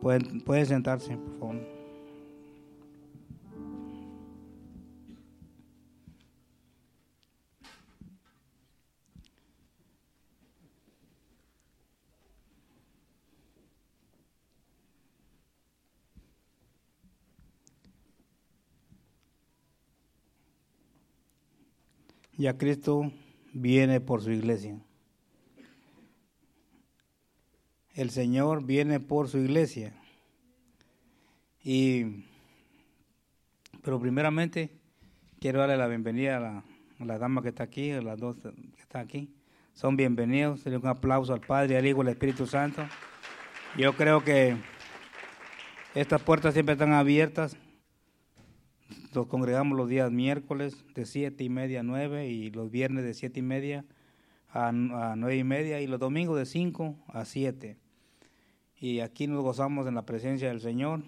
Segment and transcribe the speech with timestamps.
[0.00, 1.80] Pueden, pueden sentarse, por favor.
[22.40, 23.12] Ya Cristo
[23.52, 24.80] viene por su iglesia.
[27.94, 29.92] El Señor viene por su iglesia.
[31.62, 32.24] Y,
[33.82, 34.70] pero primeramente
[35.40, 36.62] quiero darle la bienvenida
[36.98, 39.34] a la, dama que está aquí, a las dos que están aquí.
[39.74, 40.64] Son bienvenidos.
[40.66, 42.82] Un aplauso al Padre, al Hijo, al Espíritu Santo.
[43.76, 44.56] Yo creo que
[45.94, 47.56] estas puertas siempre están abiertas
[49.14, 53.14] nos congregamos los días miércoles de siete y media a nueve y los viernes de
[53.14, 53.84] siete y media a,
[54.54, 57.76] nueve y media y los domingos de cinco a siete.
[58.78, 61.02] Y aquí nos gozamos en la presencia del Señor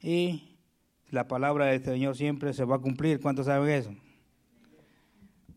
[0.00, 0.56] y
[1.10, 3.20] la palabra del Señor siempre se va a cumplir.
[3.20, 3.94] ¿Cuántos saben eso?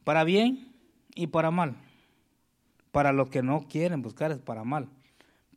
[0.04, 0.74] Para bien
[1.16, 1.76] y para mal.
[2.92, 4.88] Para los que no quieren buscar es para mal.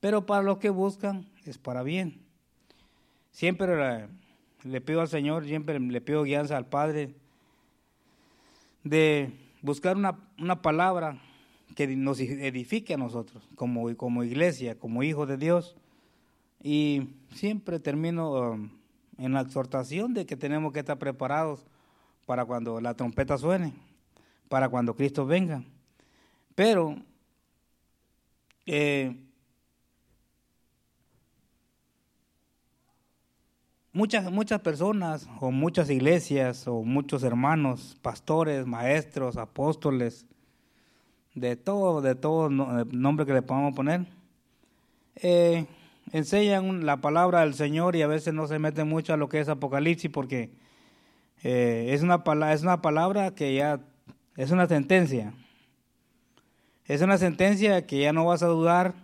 [0.00, 2.22] Pero para los que buscan es para bien.
[3.30, 4.08] Siempre
[4.64, 7.14] le pido al Señor, siempre le pido guianza al Padre
[8.82, 11.20] de buscar una, una palabra
[11.76, 15.76] que nos edifique a nosotros como, como iglesia, como hijos de Dios.
[16.62, 18.70] Y siempre termino um,
[19.18, 21.66] en la exhortación de que tenemos que estar preparados
[22.24, 23.74] para cuando la trompeta suene,
[24.48, 25.62] para cuando Cristo venga.
[26.54, 26.96] Pero
[28.64, 29.14] eh,
[33.92, 40.26] muchas, muchas personas o muchas iglesias o muchos hermanos, pastores, maestros, apóstoles,
[41.36, 44.06] de todo, de todo nombre que le podamos poner,
[45.16, 45.66] eh,
[46.12, 49.38] enseñan la palabra del Señor y a veces no se meten mucho a lo que
[49.38, 50.50] es Apocalipsis porque
[51.42, 53.80] eh, es, una, es una palabra que ya
[54.36, 55.34] es una sentencia.
[56.86, 58.94] Es una sentencia que ya no vas a dudar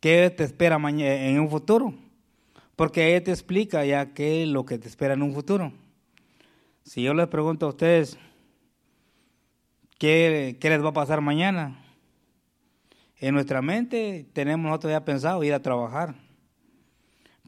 [0.00, 1.94] qué te espera en un futuro.
[2.76, 5.72] Porque ella te explica ya qué es lo que te espera en un futuro.
[6.82, 8.18] Si yo les pregunto a ustedes,
[10.04, 11.78] ¿qué, les va a pasar mañana?
[13.18, 16.14] En nuestra mente tenemos nosotros ya pensado ir a trabajar.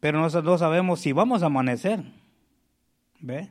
[0.00, 2.03] Pero nosotros no sabemos si vamos a amanecer.
[3.21, 3.50] ¿Ve?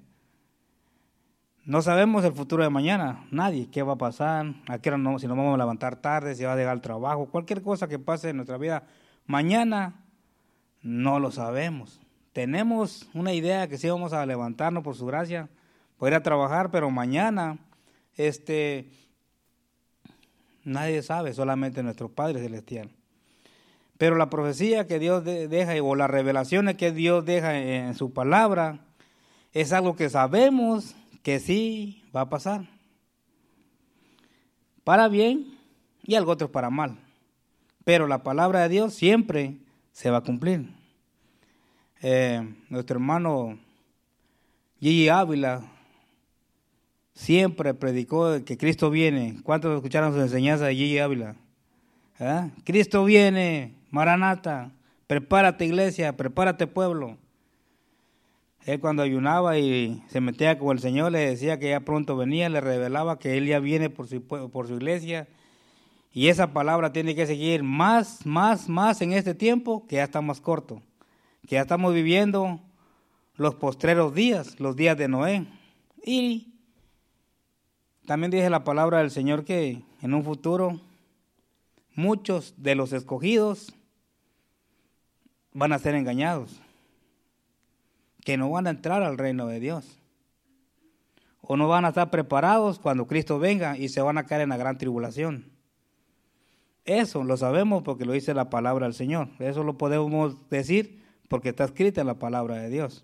[1.65, 5.27] No sabemos el futuro de mañana, nadie, qué va a pasar, a qué no, si
[5.27, 8.29] nos vamos a levantar tarde, si va a llegar al trabajo, cualquier cosa que pase
[8.29, 8.83] en nuestra vida.
[9.25, 10.03] Mañana
[10.81, 11.99] no lo sabemos.
[12.33, 15.49] Tenemos una idea que sí vamos a levantarnos por su gracia,
[15.97, 17.57] por ir a trabajar, pero mañana,
[18.15, 18.89] este,
[20.63, 22.89] nadie sabe, solamente nuestro Padre Celestial.
[23.97, 28.79] Pero la profecía que Dios deja, o las revelaciones que Dios deja en su palabra,
[29.53, 32.65] es algo que sabemos que sí va a pasar.
[34.83, 35.57] Para bien
[36.03, 36.99] y algo otro para mal.
[37.85, 39.57] Pero la palabra de Dios siempre
[39.93, 40.69] se va a cumplir.
[42.01, 43.57] Eh, nuestro hermano
[44.79, 45.63] Gigi Ávila
[47.15, 49.39] siempre predicó que Cristo viene.
[49.43, 51.35] ¿Cuántos escucharon su enseñanza de Gigi Ávila?
[52.19, 52.49] ¿Ah?
[52.63, 54.71] Cristo viene, Maranata,
[55.07, 57.17] prepárate iglesia, prepárate pueblo.
[58.65, 62.49] Él cuando ayunaba y se metía con el Señor le decía que ya pronto venía,
[62.49, 65.27] le revelaba que Él ya viene por su, por su iglesia
[66.15, 70.21] y esa palabra tiene que seguir más, más, más en este tiempo que ya está
[70.21, 70.81] más corto.
[71.45, 72.61] Que ya estamos viviendo
[73.35, 75.45] los postreros días, los días de Noé.
[76.05, 76.54] Y
[78.05, 80.79] también dice la palabra del Señor que en un futuro
[81.95, 83.73] muchos de los escogidos
[85.53, 86.61] van a ser engañados,
[88.23, 89.99] que no van a entrar al reino de Dios,
[91.41, 94.49] o no van a estar preparados cuando Cristo venga y se van a caer en
[94.49, 95.51] la gran tribulación.
[96.83, 99.29] Eso lo sabemos porque lo dice la palabra del Señor.
[99.39, 103.03] Eso lo podemos decir porque está escrita en la palabra de Dios.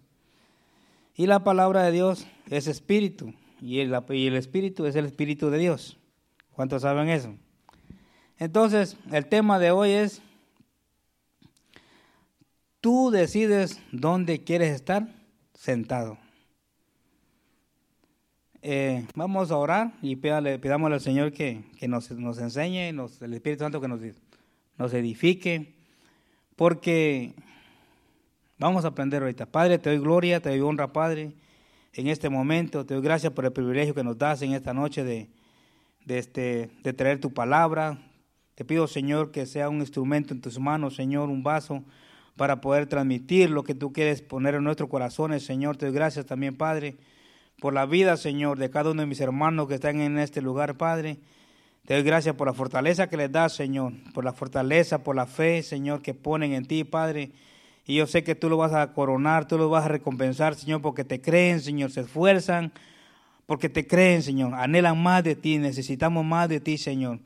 [1.16, 5.52] Y la palabra de Dios es espíritu y el, y el espíritu es el espíritu
[5.52, 5.98] de Dios.
[6.52, 7.36] ¿Cuántos saben eso?
[8.40, 10.22] Entonces, el tema de hoy es,
[12.82, 15.08] tú decides dónde quieres estar
[15.54, 16.18] sentado.
[18.64, 23.64] Eh, vamos a orar y pidale, pidámosle al Señor que, nos, enseñe, nos, el Espíritu
[23.64, 24.02] Santo que nos,
[24.78, 25.74] nos edifique,
[26.56, 27.34] porque
[28.58, 29.46] vamos a aprender ahorita.
[29.46, 31.34] Padre, te doy gloria, te doy honra, Padre,
[31.94, 32.86] en este momento.
[32.86, 35.30] Te doy gracias por el privilegio que nos das en esta noche de,
[36.06, 38.00] de, este, de traer tu palabra.
[38.56, 41.84] Te pido, Señor, que sea un instrumento en tus manos, Señor, un vaso
[42.36, 45.78] para poder transmitir lo que tú quieres poner en nuestros corazones, Señor.
[45.78, 46.98] Te doy gracias también, Padre,
[47.60, 50.78] por la vida, Señor, de cada uno de mis hermanos que están en este lugar,
[50.78, 51.20] Padre.
[51.86, 55.26] Te doy gracias por la fortaleza que les das, Señor, por la fortaleza, por la
[55.26, 57.32] fe, Señor, que ponen en ti, Padre.
[57.86, 60.82] Y yo sé que tú lo vas a coronar, tú lo vas a recompensar, Señor,
[60.82, 62.72] porque te creen, Señor, se esfuerzan,
[63.46, 67.20] porque te creen, Señor, anhelan más de ti, necesitamos más de ti, Señor.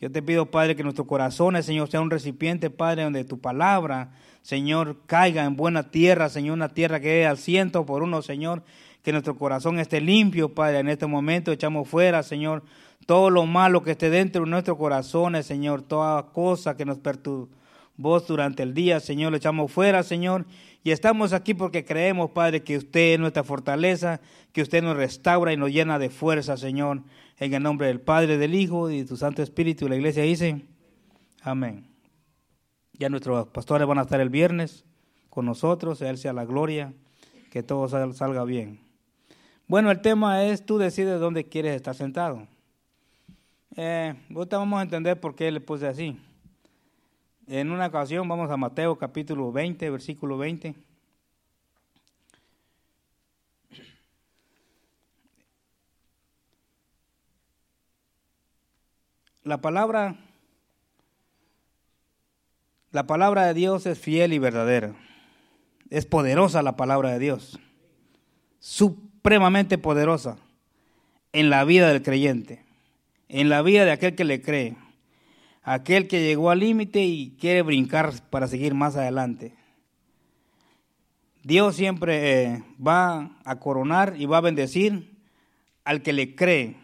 [0.00, 4.12] Yo te pido, Padre, que nuestros corazones, Señor, sea un recipiente, Padre, donde tu palabra,
[4.42, 8.62] Señor, caiga en buena tierra, Señor, una tierra que dé al ciento por uno, Señor.
[9.02, 10.78] Que nuestro corazón esté limpio, Padre.
[10.78, 12.62] En este momento echamos fuera, Señor,
[13.06, 16.98] todo lo malo que esté dentro de nuestros corazones, Señor, toda cosa que nos
[18.00, 20.46] perturbó durante el día, Señor, lo echamos fuera, Señor.
[20.82, 24.20] Y estamos aquí porque creemos, Padre, que usted es nuestra fortaleza,
[24.52, 27.02] que usted nos restaura y nos llena de fuerza, Señor.
[27.38, 30.62] En el nombre del Padre, del Hijo y de tu Santo Espíritu, la iglesia dice,
[31.42, 31.86] amén.
[32.94, 34.84] Ya nuestros pastores van a estar el viernes
[35.28, 36.92] con nosotros, Él sea la gloria,
[37.50, 38.80] que todo salga bien.
[39.66, 42.46] Bueno, el tema es, tú decides dónde quieres estar sentado.
[43.76, 46.18] Eh, vamos a entender por qué le puse así.
[47.52, 50.72] En una ocasión vamos a Mateo capítulo 20, versículo 20.
[59.42, 60.16] La palabra,
[62.92, 64.94] la palabra de Dios es fiel y verdadera.
[65.90, 67.58] Es poderosa la palabra de Dios.
[68.60, 70.38] Supremamente poderosa
[71.32, 72.64] en la vida del creyente
[73.30, 74.76] en la vida de aquel que le cree,
[75.62, 79.54] aquel que llegó al límite y quiere brincar para seguir más adelante.
[81.42, 85.18] Dios siempre eh, va a coronar y va a bendecir
[85.84, 86.76] al que le cree,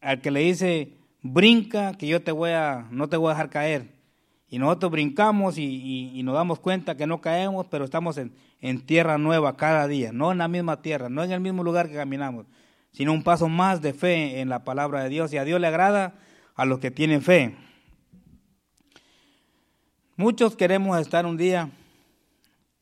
[0.00, 0.92] al que le dice,
[1.22, 4.00] brinca, que yo te voy a, no te voy a dejar caer.
[4.48, 9.18] Y nosotros brincamos y, nos damos cuenta que no caemos, pero estamos en, en tierra
[9.18, 12.46] nueva cada día, no en la misma tierra, no en el mismo lugar que caminamos
[12.92, 15.32] sino un paso más de fe en la palabra de Dios.
[15.32, 16.14] Y a Dios le agrada
[16.54, 17.56] a los que tienen fe.
[20.20, 21.70] Muchos queremos estar un día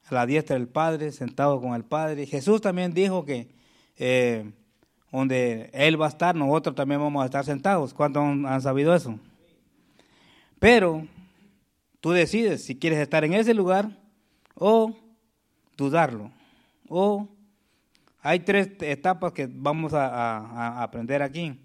[0.08, 2.26] a la diestra del Padre, sentado con el Padre.
[2.26, 3.46] Jesús también dijo que
[3.96, 4.50] eh,
[5.12, 7.94] donde Él va a estar, nosotros también vamos a estar sentados.
[7.94, 9.20] ¿Cuántos han sabido eso?
[10.58, 11.06] Pero
[12.00, 13.88] tú decides si quieres estar en ese lugar
[14.56, 14.96] o
[15.76, 16.32] dudarlo,
[16.88, 17.28] o
[18.20, 21.56] hay tres etapas que vamos a, aprender aquí.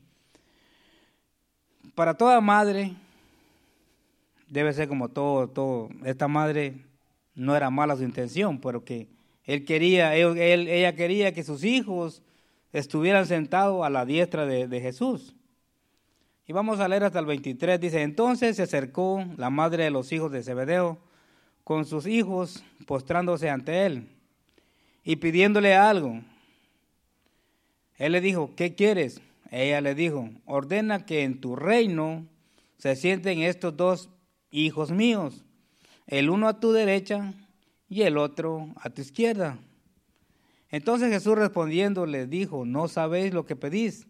[1.96, 2.94] Para toda madre,
[4.54, 5.90] debe ser como todo, todo.
[6.06, 6.76] Esta madre
[7.34, 9.08] no era mala su intención, pero que
[9.46, 12.22] él quería, ella quería que sus hijos
[12.72, 15.36] estuvieran sentados a la diestra de, de, Jesús.
[16.46, 20.12] Y vamos a leer hasta el 23, dice, entonces se acercó la madre de los
[20.12, 21.00] hijos de Zebedeo
[21.64, 24.08] con sus hijos postrándose ante él
[25.04, 26.22] y pidiéndole algo.
[27.98, 29.20] Él le dijo, ¿qué quieres?
[29.50, 32.28] Ella le dijo, ordena que en tu reino
[32.78, 34.10] se sienten estos dos
[34.62, 35.44] hijos míos,
[36.06, 37.34] el uno a tu derecha
[37.90, 39.58] y el otro a tu izquierda.
[40.70, 44.08] Entonces Jesús respondiendo le dijo, no sabéis lo que pedís.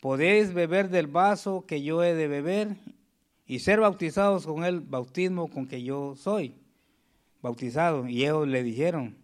[0.00, 2.76] Podéis beber del vaso que yo he de beber
[3.46, 6.54] y ser bautizados con el bautismo con que yo soy
[7.42, 8.06] bautizado.
[8.08, 9.16] Y ellos le dijeron,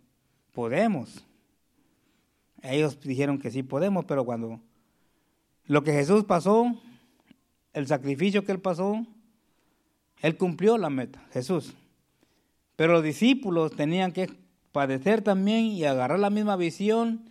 [0.52, 1.24] podemos.
[2.62, 4.60] Ellos dijeron que sí podemos, pero cuando
[5.67, 6.74] lo que Jesús pasó,
[7.72, 9.06] el sacrificio que él pasó,
[10.23, 11.75] él cumplió la meta, Jesús.
[12.77, 14.31] Pero los discípulos tenían que
[14.73, 17.31] padecer también y agarrar la misma visión,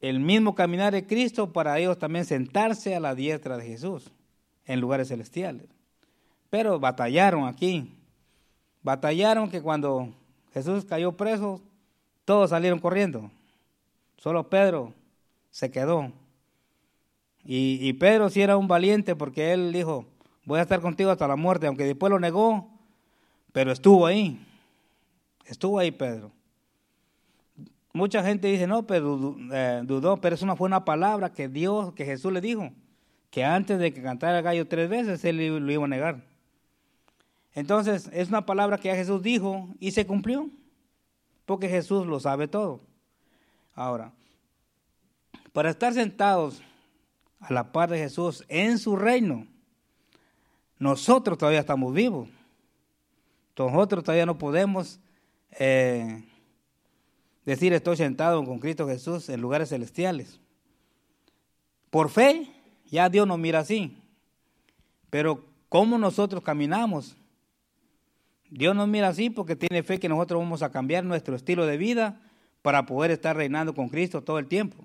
[0.00, 4.10] el mismo caminar de Cristo para ellos también sentarse a la diestra de Jesús
[4.66, 5.66] en lugares celestiales.
[6.50, 7.94] Pero batallaron aquí.
[8.82, 10.12] Batallaron que cuando
[10.52, 11.60] Jesús cayó preso,
[12.24, 13.30] todos salieron corriendo.
[14.18, 14.92] Solo Pedro
[15.50, 16.12] se quedó.
[17.44, 20.06] Y, Pedro sí era un valiente porque él dijo,
[20.44, 22.68] voy a estar contigo hasta la muerte, aunque después lo negó,
[23.52, 24.44] pero estuvo ahí.
[25.46, 26.32] Estuvo ahí Pedro.
[27.92, 31.92] Mucha gente dice, no, pero eh, dudó, pero eso no fue una palabra que Dios,
[31.92, 32.70] que Jesús le dijo,
[33.30, 36.24] que antes de que cantara el gallo tres veces, él lo iba a negar.
[37.54, 40.48] Entonces, es una palabra que ya Jesús dijo y se cumplió,
[41.44, 42.80] porque Jesús lo sabe todo.
[43.74, 44.12] Ahora,
[45.52, 46.62] para estar sentados
[47.40, 49.46] a la par de Jesús en su reino,
[50.82, 52.28] nosotros todavía estamos vivos.
[53.56, 54.98] Nosotros todavía no podemos
[55.52, 56.24] eh,
[57.44, 60.40] decir estoy sentado con Cristo Jesús en lugares celestiales.
[61.88, 62.50] Por fe,
[62.86, 63.96] ya Dios nos mira así.
[65.08, 67.16] Pero ¿cómo nosotros caminamos?
[68.50, 71.76] Dios nos mira así porque tiene fe que nosotros vamos a cambiar nuestro estilo de
[71.76, 72.20] vida
[72.60, 74.84] para poder estar reinando con Cristo todo el tiempo.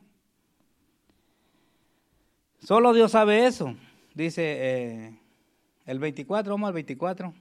[2.59, 3.73] Solo Dios sabe eso,
[4.13, 5.19] dice eh,
[5.87, 7.33] el 24, vamos al 24.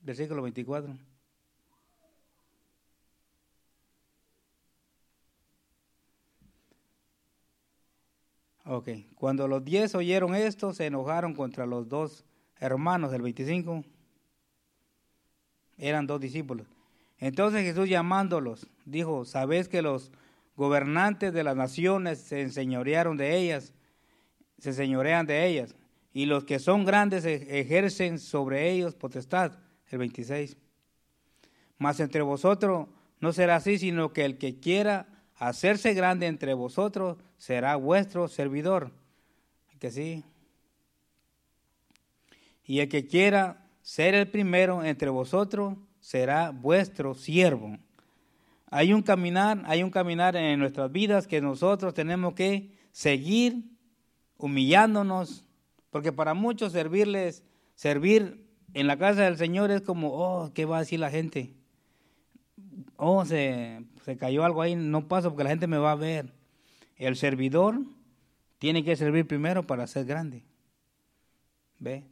[0.00, 0.96] Versículo 24.
[8.66, 12.24] Ok, cuando los diez oyeron esto, se enojaron contra los dos
[12.60, 13.84] hermanos del 25.
[15.76, 16.68] Eran dos discípulos.
[17.18, 20.12] Entonces Jesús llamándolos, dijo, ¿sabéis que los
[20.56, 23.72] gobernantes de las naciones se enseñorearon de ellas?
[24.58, 25.74] Se señorean de ellas.
[26.12, 29.58] Y los que son grandes ejercen sobre ellos potestad.
[29.90, 30.56] El 26.
[31.78, 32.88] Mas entre vosotros
[33.20, 35.06] no será así, sino que el que quiera
[35.36, 38.92] hacerse grande entre vosotros será vuestro servidor.
[39.80, 40.24] Que sí.
[42.64, 47.76] Y el que quiera ser el primero entre vosotros será vuestro siervo.
[48.76, 53.62] Hay un caminar, hay un caminar en nuestras vidas que nosotros tenemos que seguir
[54.36, 55.44] humillándonos,
[55.90, 57.44] porque para muchos servirles,
[57.76, 61.54] servir en la casa del Señor es como, oh, ¿qué va a decir la gente?
[62.96, 66.32] Oh, se, se cayó algo ahí, no paso porque la gente me va a ver.
[66.96, 67.78] El servidor
[68.58, 70.42] tiene que servir primero para ser grande.
[71.78, 72.02] ¿Ve?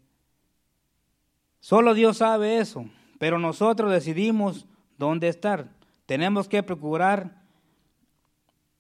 [1.59, 2.87] Solo Dios sabe eso,
[3.19, 4.65] pero nosotros decidimos
[4.97, 5.82] dónde estar.
[6.13, 7.43] Tenemos que procurar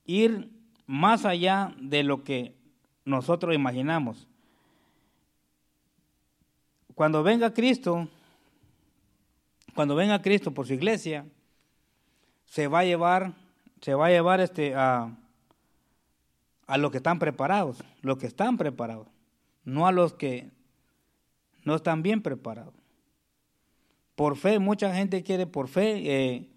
[0.04, 0.50] ir
[0.84, 2.54] más allá de lo que
[3.06, 4.28] nosotros imaginamos.
[6.94, 8.06] Cuando venga Cristo,
[9.74, 11.24] cuando venga Cristo por su iglesia,
[12.44, 13.32] se va a llevar,
[13.80, 15.16] se va a llevar este, a,
[16.66, 19.08] a los que están preparados, los que están preparados,
[19.64, 20.50] no a los que
[21.64, 22.74] no están bien preparados.
[24.16, 26.51] Por fe, mucha gente quiere por fe eh,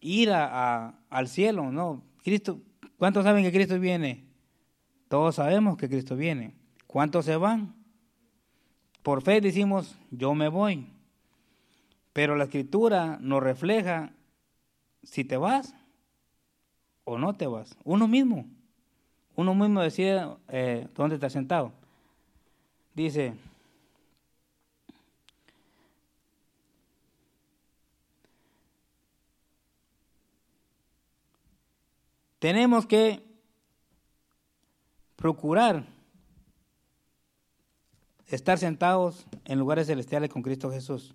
[0.00, 2.02] ir a, al cielo, ¿no?
[2.22, 2.60] Cristo,
[2.98, 4.24] ¿cuántos saben que Cristo viene?
[5.08, 6.54] Todos sabemos que Cristo viene.
[6.86, 7.74] ¿Cuántos se van?
[9.02, 10.88] Por fe decimos, yo me voy.
[12.12, 14.12] Pero la escritura nos refleja
[15.02, 15.74] si te vas
[17.04, 17.76] o no te vas.
[17.84, 18.46] Uno mismo.
[19.36, 21.72] Uno mismo decide eh, dónde está sentado.
[22.94, 23.34] Dice,
[32.46, 33.20] tenemos que
[35.16, 35.84] procurar
[38.28, 41.12] estar sentados en lugares celestiales con Cristo Jesús,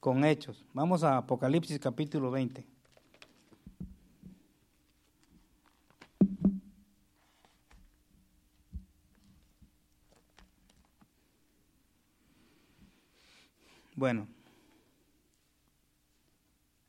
[0.00, 0.64] con hechos.
[0.74, 2.66] Vamos a Apocalipsis capítulo 20.
[13.94, 14.26] Bueno,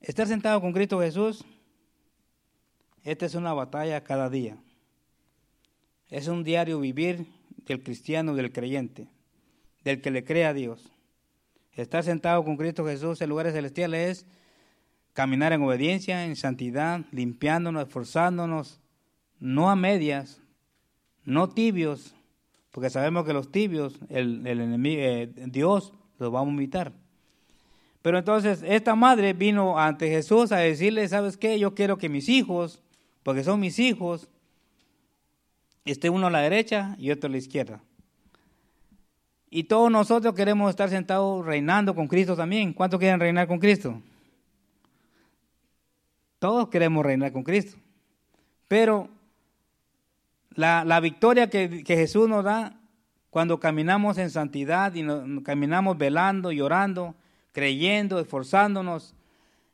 [0.01, 1.45] estar sentado con Cristo Jesús,
[3.07, 4.57] esta es una batalla cada día.
[6.09, 7.25] Es un diario vivir
[7.65, 9.07] del cristiano, del creyente,
[9.85, 10.91] del que le cree a Dios.
[11.71, 14.25] Estar sentado con Cristo Jesús en lugares celestiales es
[15.13, 18.81] caminar en obediencia, en santidad, limpiándonos, esforzándonos,
[19.39, 20.41] no a medias,
[21.23, 22.13] no tibios,
[22.71, 26.91] porque sabemos que los tibios, el, enemigo, eh, Dios los va a vomitar.
[28.01, 31.57] Pero entonces esta madre vino ante Jesús a decirle, ¿sabes qué?
[31.57, 32.83] Yo quiero que mis hijos,
[33.27, 34.29] porque son mis hijos,
[35.83, 37.81] esté uno a la derecha y otro a la izquierda.
[39.49, 42.71] Y todos nosotros queremos estar sentados reinando con Cristo también.
[42.71, 44.01] ¿Cuántos quieren reinar con Cristo?
[46.39, 47.75] Todos queremos reinar con Cristo.
[48.69, 49.09] Pero
[50.51, 52.79] la, la victoria que, que, Jesús nos da
[53.29, 55.05] cuando caminamos en santidad y
[55.43, 57.13] caminamos velando y orando,
[57.51, 59.13] creyendo, esforzándonos,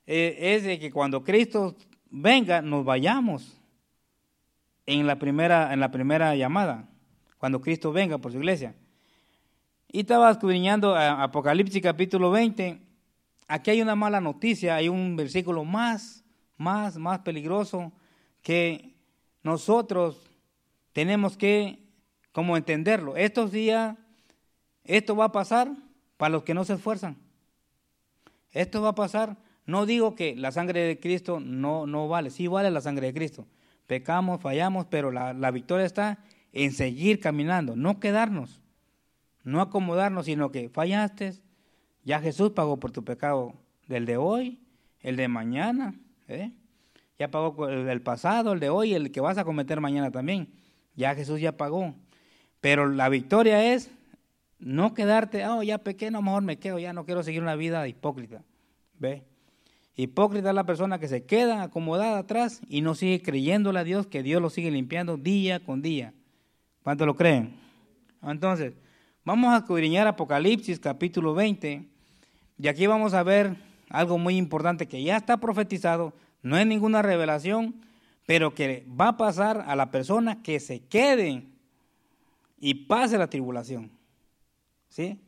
[0.08, 1.76] eh, es de que cuando Cristo
[2.14, 3.60] venga, nos vayamos
[4.86, 6.88] en la primera, en la primera llamada,
[7.40, 8.76] cuando Cristo venga por su iglesia.
[9.92, 12.80] Y estaba escudriñando Apocalipsis capítulo 20.
[13.48, 16.24] Aquí hay una mala noticia, hay un versículo más,
[16.56, 17.92] más, más peligroso
[18.44, 18.94] que
[19.42, 20.22] nosotros
[20.94, 21.80] tenemos que
[22.32, 23.18] como entenderlo.
[23.18, 23.98] Estos días,
[24.84, 25.72] esto va a pasar
[26.18, 27.18] para los que no se esfuerzan.
[28.52, 29.36] Esto va a pasar.
[29.66, 33.14] No digo que la sangre de Cristo no, no vale, sí vale la sangre de
[33.14, 33.48] Cristo.
[33.88, 36.20] Pecamos, fallamos, pero la, la victoria está
[36.52, 38.62] en seguir caminando, no quedarnos,
[39.44, 41.34] no acomodarnos, sino que fallaste,
[42.04, 43.54] ya Jesús pagó por tu pecado
[43.88, 44.60] del de hoy,
[45.02, 45.96] el de mañana,
[46.28, 46.52] ¿eh?
[47.18, 50.50] ya pagó el del pasado, el de hoy, el que vas a cometer mañana también.
[50.96, 51.96] Ya Jesús ya pagó.
[52.62, 53.92] Pero la victoria es
[54.60, 57.56] No quedarte, oh, ya pequeño, a lo mejor me quedo, ya no quiero seguir una
[57.56, 58.44] vida hipócrita.
[58.98, 59.24] ¿Ve?
[59.96, 64.08] Hipócrita es la persona que se queda acomodada atrás y no sigue creyéndole a Dios
[64.08, 66.14] que Dios lo sigue limpiando día con día.
[66.82, 67.56] ¿Cuánto lo creen?
[68.24, 68.74] Entonces,
[69.24, 71.86] vamos a escudriñar Apocalipsis capítulo 20
[72.58, 73.56] y aquí vamos a ver
[73.90, 77.76] algo muy importante que ya está profetizado, no es ninguna revelación,
[78.26, 81.46] pero que va a pasar a la persona que se quede
[82.60, 83.92] y pase la tribulación.
[84.90, 85.20] ¿Sí?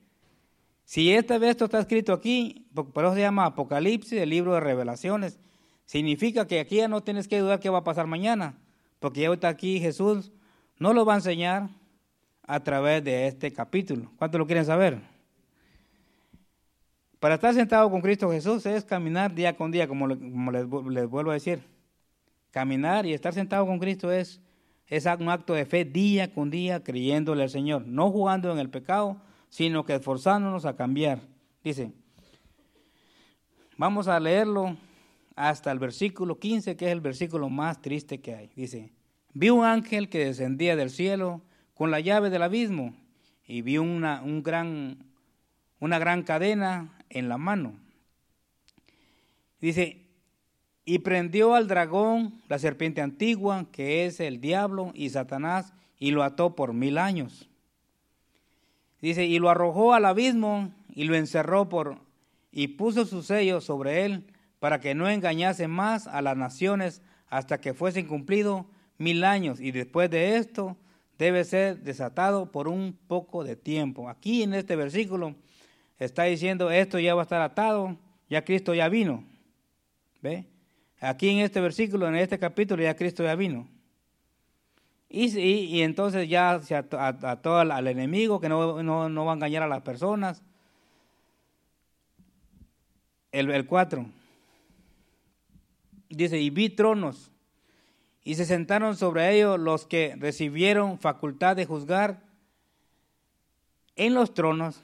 [0.86, 4.60] Si esta vez esto está escrito aquí, por eso se llama Apocalipsis, el libro de
[4.60, 5.40] revelaciones,
[5.86, 8.58] significa que aquí ya no tienes que dudar qué va a pasar mañana,
[9.00, 10.32] porque ya está aquí Jesús
[10.78, 11.70] no lo va a enseñar
[12.44, 14.12] a través de este capítulo.
[14.18, 15.00] ¿Cuántos lo quieren saber?
[17.20, 21.34] Para estar sentado con Cristo Jesús es caminar día con día, como, les, vuelvo a
[21.34, 21.64] decir.
[22.52, 24.42] Caminar y estar sentado con Cristo es,
[24.88, 28.70] es un acto de fe día con día creyéndole al Señor, no jugando en el
[28.70, 29.18] pecado,
[29.56, 31.22] sino que esforzándonos a cambiar.
[31.64, 31.94] Dice,
[33.78, 34.76] vamos a leerlo
[35.34, 38.52] hasta el versículo 15, que es el versículo más triste que hay.
[38.58, 38.92] Dice,
[39.34, 41.42] vi un ángel que descendía del cielo
[41.74, 42.98] con la llave del abismo
[43.48, 45.06] y vi una, un gran,
[45.80, 47.80] una gran cadena en la mano.
[49.62, 50.06] Dice,
[50.84, 56.24] y prendió al dragón, la serpiente antigua, que es el diablo y Satanás, y lo
[56.24, 57.50] ató por mil años.
[59.06, 62.00] Dice, y lo arrojó al abismo y lo encerró por,
[62.52, 64.26] y puso su sello sobre él
[64.58, 68.66] para que no engañase más a las naciones hasta que fuesen cumplidos
[68.98, 69.60] mil años.
[69.60, 70.76] Y después de esto
[71.20, 74.10] debe ser desatado por un poco de tiempo.
[74.10, 75.36] Aquí en este versículo
[76.00, 79.24] está diciendo, esto ya va a estar atado, ya Cristo ya vino.
[80.24, 80.48] ¿Ve?
[81.00, 83.68] Aquí en este versículo, en este capítulo, ya Cristo ya vino.
[85.08, 89.68] Y, y, entonces ya se ató, al, enemigo que no, no, va a engañar a
[89.68, 90.42] las personas.
[93.32, 94.06] El 4
[96.10, 97.32] dice, y vi tronos,
[98.24, 102.24] y se sentaron sobre ellos los que recibieron facultad de juzgar
[103.96, 104.82] en los tronos.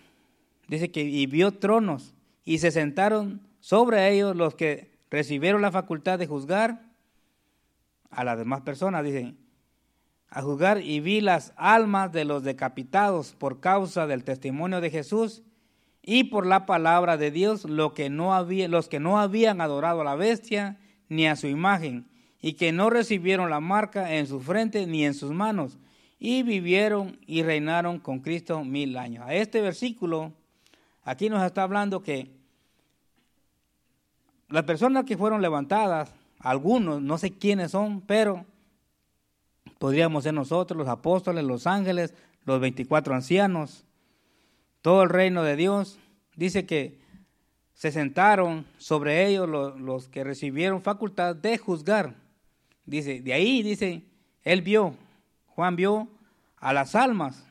[0.68, 2.14] Dice que y vio tronos
[2.46, 6.84] y se sentaron sobre ellos los que recibieron la facultad de juzgar
[8.10, 9.36] a las demás personas, dice,
[10.32, 15.44] a juzgar y vi las almas de los decapitados por causa del testimonio de Jesús
[16.02, 20.02] y por la palabra de Dios, lo que no había, los que no habían adorado
[20.02, 22.08] a la bestia ni a su imagen
[22.42, 25.78] y que no recibieron la marca en su frente ni en sus manos
[26.18, 29.26] y vivieron y reinaron con Cristo mil años.
[29.28, 30.34] A este versículo
[31.04, 32.32] Aquí nos está hablando que
[34.50, 38.46] las personas que fueron levantadas, algunos, no sé quiénes son, pero
[39.82, 42.14] podríamos ser nosotros, los apóstoles, los ángeles,
[42.46, 43.84] los 24 ancianos,
[44.84, 45.98] todo el reino de Dios.
[46.36, 47.02] Dice que
[47.74, 52.14] se sentaron sobre ellos los, que recibieron facultad de juzgar.
[52.86, 54.04] Dice, de ahí dice,
[54.44, 54.94] él vio,
[55.48, 56.08] Juan vio
[56.58, 57.44] a las almas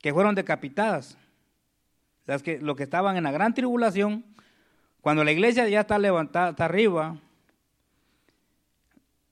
[0.00, 1.16] que fueron decapitadas
[2.26, 4.24] las que, los que estaban en la gran tribulación,
[5.00, 7.20] cuando la iglesia ya está levantada, está arriba,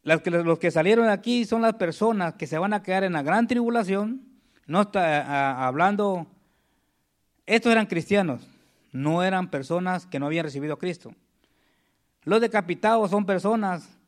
[0.05, 3.47] los que salieron aquí son las personas que se van a quedar en la gran
[3.47, 4.23] tribulación,
[4.67, 6.27] no está hablando,
[7.47, 8.47] estos eran cristianos,
[8.93, 11.15] no eran personas que no habían recibido a Cristo.
[12.25, 13.99] Los decapitados son personas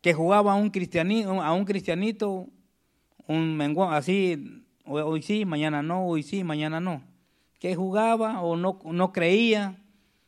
[0.00, 2.46] que jugaban a un, cristianito, a un cristianito,
[3.26, 7.02] un así, hoy sí, mañana no, hoy sí, mañana no
[7.58, 9.76] que jugaba o no, no creía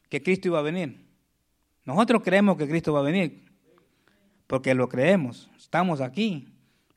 [0.08, 1.06] que Cristo iba a venir.
[1.84, 3.49] Nosotros creemos que Cristo va a venir,
[4.50, 6.48] porque lo creemos, estamos aquí,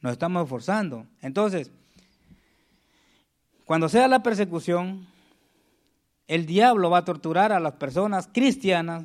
[0.01, 1.05] nos estamos esforzando.
[1.21, 1.69] Entonces,
[3.65, 5.05] cuando sea la persecución,
[6.27, 9.03] el diablo va a torturar a las personas cristianas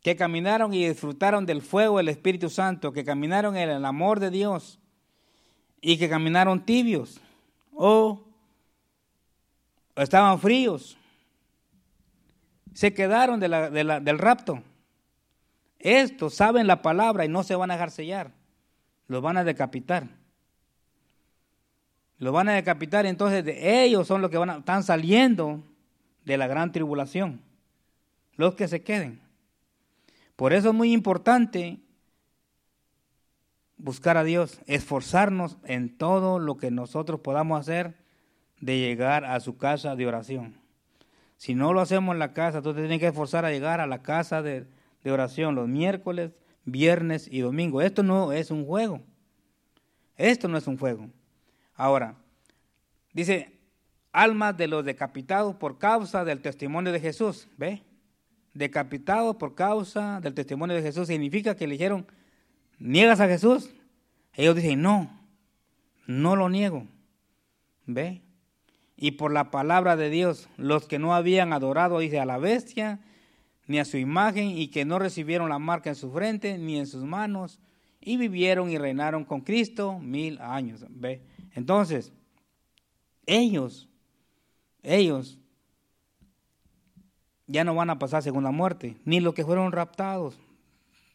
[0.00, 4.30] que caminaron y disfrutaron del fuego del Espíritu Santo, que caminaron en el amor de
[4.30, 4.78] Dios
[5.80, 7.20] y que caminaron tibios
[7.74, 8.22] o
[9.96, 10.96] estaban fríos,
[12.74, 14.62] se quedaron del rapto.
[15.78, 18.32] Estos saben la palabra y no se van a dejar sellar,
[19.06, 20.08] los van a decapitar.
[22.18, 25.62] Los van a decapitar, entonces ellos son los que van a, están saliendo
[26.24, 27.40] de la gran tribulación,
[28.36, 29.20] los que se queden.
[30.34, 31.78] Por eso es muy importante
[33.76, 37.96] buscar a Dios, esforzarnos en todo lo que nosotros podamos hacer
[38.60, 40.60] de llegar a su casa de oración.
[41.36, 43.86] Si no lo hacemos en la casa, tú te tienes que esforzar a llegar a
[43.86, 44.66] la casa de,
[45.06, 46.32] oración los miércoles,
[46.64, 47.80] viernes y domingo.
[47.80, 49.00] Esto no es un juego.
[50.16, 51.08] Esto no es un juego.
[51.74, 52.16] Ahora,
[53.12, 53.58] dice,
[54.12, 57.48] almas de los decapitados por causa del testimonio de Jesús.
[57.56, 57.82] ¿Ve?
[58.54, 62.06] Decapitados por causa del testimonio de Jesús significa que le dijeron,
[62.78, 63.70] ¿niegas a Jesús?
[64.34, 65.10] Ellos dicen, no,
[66.06, 66.86] no lo niego.
[67.86, 68.22] ¿Ve?
[68.96, 72.98] Y por la palabra de Dios, los que no habían adorado, dice, a la bestia,
[73.68, 76.86] ni a su imagen, y que no recibieron la marca en su frente, ni en
[76.86, 77.60] sus manos,
[78.00, 80.84] y vivieron y reinaron con Cristo mil años.
[80.88, 81.22] ¿Ve?
[81.54, 82.12] Entonces,
[83.26, 83.88] ellos,
[84.82, 85.38] ellos
[87.46, 90.40] ya no van a pasar segunda muerte, ni los que fueron raptados,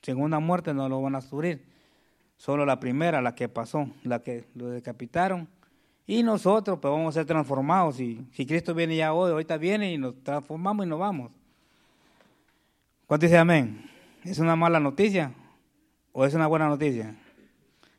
[0.02, 1.66] segunda muerte no lo van a sufrir.
[2.38, 5.48] Solo la primera, la que pasó, la que lo decapitaron.
[6.06, 8.00] Y nosotros pues vamos a ser transformados.
[8.00, 11.32] Y si Cristo viene ya hoy, ahorita viene y nos transformamos y nos vamos.
[13.14, 13.88] ¿Cuánto dice amén?
[14.24, 15.36] ¿Es una mala noticia
[16.14, 17.16] o es una buena noticia?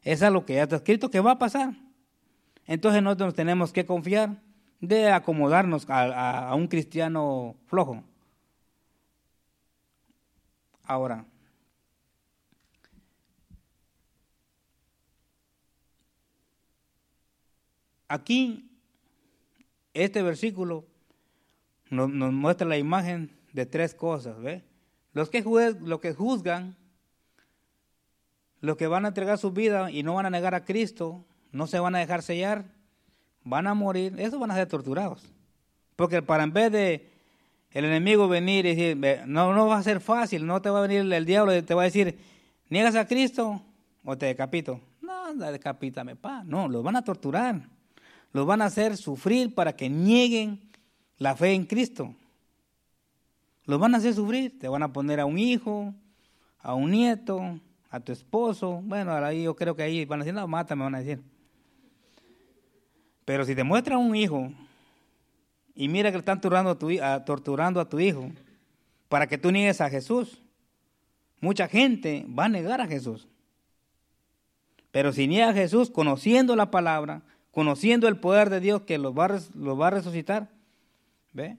[0.02, 1.72] Es lo que ya está escrito que va a pasar.
[2.66, 4.42] Entonces nosotros tenemos que confiar
[4.80, 8.02] de acomodarnos a, un cristiano flojo.
[10.82, 11.24] Ahora,
[18.08, 18.68] aquí
[19.92, 20.84] este versículo
[21.88, 24.36] nos, muestra la imagen de tres cosas.
[24.40, 24.73] ¿ve?
[25.14, 26.76] Los que, los que juzgan,
[28.60, 31.66] los que van a entregar su vida y no van a negar a Cristo, no
[31.66, 32.64] se van a dejar sellar,
[33.44, 35.22] van a morir, esos van a ser torturados.
[35.96, 37.10] Porque para en vez de
[37.70, 40.86] el enemigo venir y decir, no, no va a ser fácil, no te va a
[40.86, 42.18] venir el diablo y te va a decir,
[42.68, 43.62] niegas a Cristo
[44.04, 44.80] o te decapito.
[45.00, 46.44] No, decapítame, pa.
[46.44, 47.74] No, los van a torturar
[48.34, 50.60] los van a hacer sufrir para que nieguen
[51.18, 52.14] la fe en Cristo.
[53.66, 55.94] Los van a hacer sufrir, te van a poner a un hijo,
[56.60, 57.58] a un nieto,
[57.90, 58.80] a tu esposo.
[58.82, 61.22] Bueno, ahí yo creo que ahí van a decir, no, mata, me van a decir.
[63.24, 64.52] Pero si te muestran un hijo
[65.74, 66.70] y mira que le están torturando
[67.80, 68.30] a, tu, hijo
[69.08, 70.42] para que tú niegues a Jesús,
[71.40, 73.28] mucha gente va a negar a Jesús.
[74.90, 79.14] Pero si niega a Jesús conociendo la palabra, conociendo el poder de Dios que los
[79.14, 80.50] va, va a resucitar.
[81.32, 81.56] ¿Ve?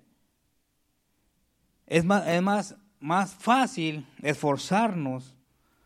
[1.88, 5.36] Es, más, es más, más fácil esforzarnos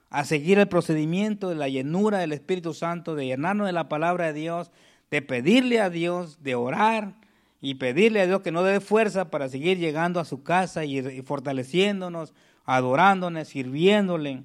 [0.09, 4.27] a seguir el procedimiento de la llenura del Espíritu Santo, de llenarnos de la palabra
[4.27, 4.71] de Dios,
[5.12, 7.13] de pedirle a Dios, de orar
[7.62, 11.21] y pedirle a Dios que nos dé fuerza para seguir llegando a su casa y,
[11.21, 12.33] fortaleciéndonos,
[12.65, 14.43] adorándonos, sirviéndole.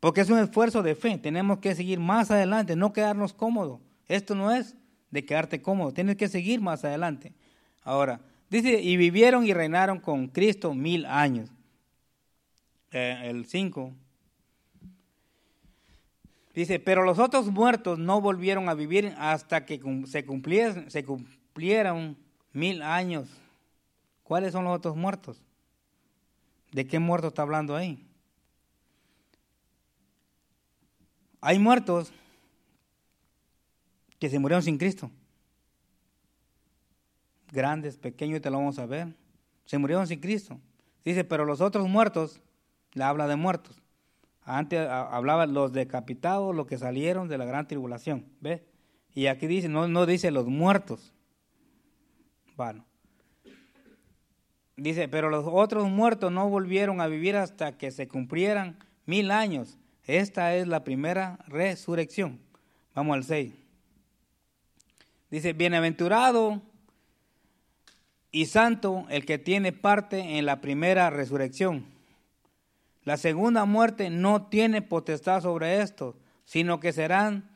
[0.00, 3.80] Porque es un esfuerzo de fe, tenemos que seguir más adelante, no quedarnos cómodos.
[4.08, 4.76] Esto no es
[5.10, 5.92] de quedarte cómodo.
[5.92, 7.32] Tienes que seguir más adelante.
[7.82, 11.48] Ahora, dice, y vivieron y reinaron con Cristo mil años.
[12.92, 13.92] Eh, el 5.
[16.52, 22.16] Dice, pero los otros muertos no volvieron a vivir hasta que se, se cumplieron
[22.52, 23.28] mil años.
[24.24, 25.40] ¿Cuáles son los otros muertos?
[26.72, 28.04] ¿De qué muerto está hablando ahí?
[31.40, 32.12] Hay muertos
[34.18, 35.10] que se murieron sin Cristo.
[37.52, 39.14] Grandes, pequeños, te lo vamos a ver.
[39.64, 40.58] Se murieron sin Cristo.
[41.04, 42.40] Dice, pero los otros muertos,
[42.92, 43.80] le habla de muertos.
[44.42, 48.26] Antes hablaba los decapitados, los que salieron de la gran tribulación.
[48.40, 48.64] ¿Ve?
[49.14, 51.12] Y aquí dice, no, no dice los muertos.
[52.56, 52.84] Bueno.
[54.76, 59.78] Dice, pero los otros muertos no volvieron a vivir hasta que se cumplieran mil años.
[60.04, 62.40] Esta es la primera resurrección.
[62.94, 63.54] Vamos al 6.
[65.30, 66.62] Dice, bienaventurado
[68.32, 71.86] y santo el que tiene parte en la primera resurrección.
[73.04, 77.50] La segunda muerte no tiene potestad sobre esto, sino que serán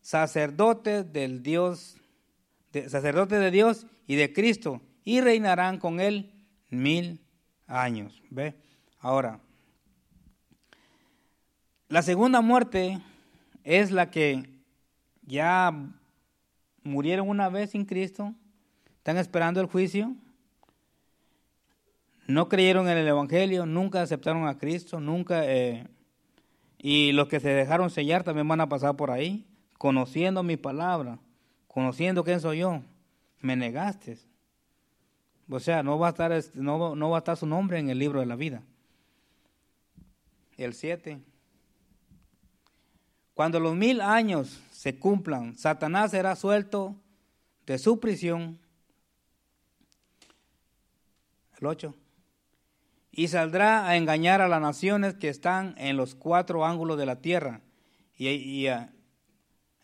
[0.00, 1.96] sacerdotes del Dios,
[2.88, 6.32] sacerdotes de Dios y de Cristo, y reinarán con él
[6.68, 7.20] mil
[7.66, 8.22] años.
[8.30, 8.54] ¿Ve?
[9.00, 9.40] Ahora,
[11.88, 13.00] la segunda muerte
[13.64, 14.50] es la que
[15.22, 15.72] ya
[16.82, 18.34] murieron una vez sin Cristo,
[19.08, 20.14] están esperando el juicio,
[22.26, 25.46] no creyeron en el Evangelio, nunca aceptaron a Cristo, nunca...
[25.46, 25.86] Eh,
[26.76, 29.46] y los que se dejaron sellar también van a pasar por ahí,
[29.78, 31.18] conociendo mi palabra,
[31.68, 32.82] conociendo quién soy yo.
[33.40, 34.18] Me negaste.
[35.48, 37.98] O sea, no va a estar, no, no va a estar su nombre en el
[37.98, 38.62] libro de la vida.
[40.58, 41.18] El 7.
[43.32, 46.94] Cuando los mil años se cumplan, Satanás será suelto
[47.64, 48.58] de su prisión.
[51.58, 51.94] El 8.
[53.10, 57.16] Y saldrá a engañar a las naciones que están en los cuatro ángulos de la
[57.20, 57.60] tierra.
[58.16, 58.90] Y, en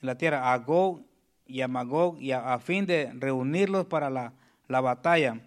[0.01, 1.03] la tierra, a Gog
[1.47, 4.33] y a Magog y a, a fin de reunirlos para la,
[4.69, 5.41] la batalla,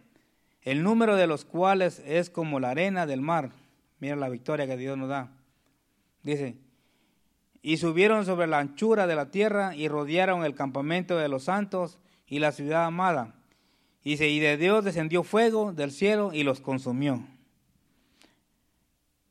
[0.61, 3.51] el número de los cuales es como la arena del mar.
[3.99, 5.31] Mira la victoria que Dios nos da.
[6.23, 6.57] Dice,
[7.61, 11.99] y subieron sobre la anchura de la tierra y rodearon el campamento de los santos
[12.27, 13.35] y la ciudad amada.
[14.07, 17.25] Dice, y de Dios descendió fuego del cielo y los consumió.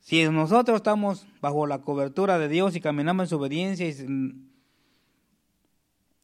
[0.01, 4.49] Si nosotros estamos bajo la cobertura de Dios y caminamos en su obediencia y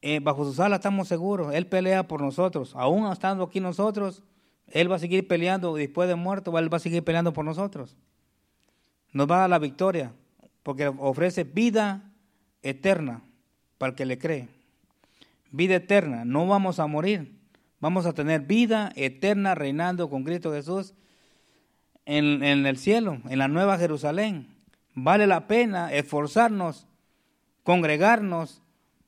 [0.04, 1.52] eh, bajo su sala estamos seguros.
[1.52, 2.76] Él pelea por nosotros.
[2.76, 4.22] Aún estando aquí nosotros,
[4.68, 7.96] Él va a seguir peleando después de muerto, Él va a seguir peleando por nosotros.
[9.14, 10.14] Nos va a dar la victoria
[10.62, 12.14] porque ofrece vida
[12.62, 13.24] eterna
[13.80, 14.48] para el que le cree.
[15.50, 17.42] Vida eterna, no vamos a morir,
[17.84, 20.94] vamos a tener vida eterna reinando con Cristo Jesús
[22.06, 24.56] en, en el cielo, en la nueva Jerusalén.
[24.96, 26.88] Vale la pena esforzarnos,
[27.64, 28.62] congregarnos,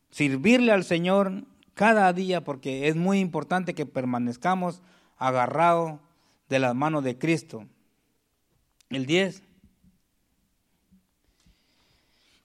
[0.09, 4.81] servirle al Señor cada día porque es muy importante que permanezcamos
[5.15, 6.01] agarrados
[6.49, 7.65] de las manos de Cristo.
[8.89, 9.41] El 10.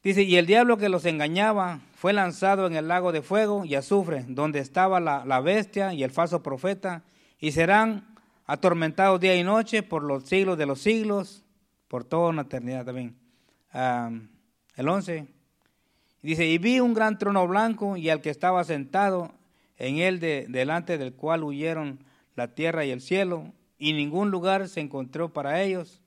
[0.03, 3.75] Dice, y el diablo que los engañaba fue lanzado en el lago de fuego y
[3.75, 7.03] azufre, donde estaba la, bestia y el falso profeta,
[7.39, 11.45] y serán atormentados día y noche por los siglos de los siglos,
[11.89, 13.15] por toda una eternidad también.
[14.77, 15.27] el 11.
[16.23, 19.33] Dice, y vi un gran trono blanco y al que estaba sentado
[19.77, 22.05] en él de, delante del cual huyeron
[22.37, 26.01] la tierra y el cielo, y ningún lugar se encontró para ellos.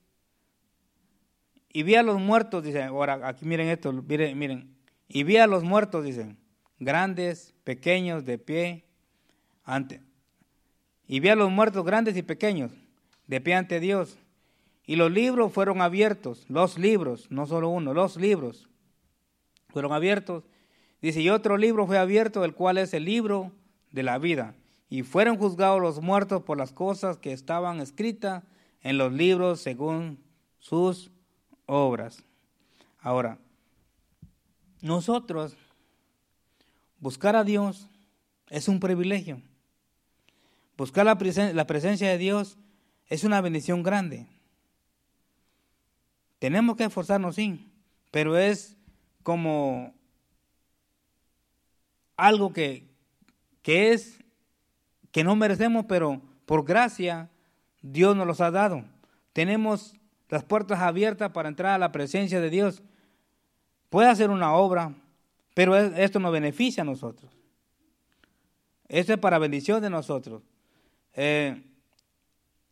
[1.73, 4.75] Y vi a los muertos, dice, ahora aquí miren esto, miren, miren.
[5.07, 6.37] Y vi a los muertos, dicen,
[6.79, 8.85] grandes, pequeños, de pie,
[9.63, 10.01] ante.
[11.07, 12.71] Y vi a los muertos grandes y pequeños,
[13.25, 14.17] de pie ante Dios.
[14.85, 18.69] Y los libros fueron abiertos, los libros, no solo uno, los libros
[19.69, 20.43] fueron abiertos.
[21.01, 23.51] Dice, y otro libro fue abierto, el cual es el libro
[23.91, 24.55] de la vida.
[24.89, 28.43] Y fueron juzgados los muertos por las cosas que estaban escritas
[28.81, 30.19] en los libros según
[30.59, 31.11] sus
[31.65, 32.23] obras.
[32.99, 33.37] Ahora,
[34.81, 35.55] nosotros
[36.99, 37.87] buscar a Dios
[38.49, 39.41] es un privilegio.
[40.77, 42.57] Buscar la, presencia de Dios
[43.07, 44.27] es una bendición grande.
[46.39, 47.71] Tenemos que esforzarnos, sí,
[48.11, 48.75] pero es
[49.21, 49.93] como
[52.17, 52.87] algo que,
[53.61, 54.19] que es
[55.11, 57.29] que no merecemos, pero por gracia
[57.81, 58.83] Dios nos los ha dado.
[59.31, 59.93] Tenemos
[60.33, 62.81] las puertas abiertas para entrar a la presencia de Dios.
[63.91, 64.95] Puede hacer una obra,
[65.53, 67.31] pero esto nos beneficia a nosotros.
[68.87, 70.41] Esto es para bendición de nosotros.
[71.13, 71.61] Eh,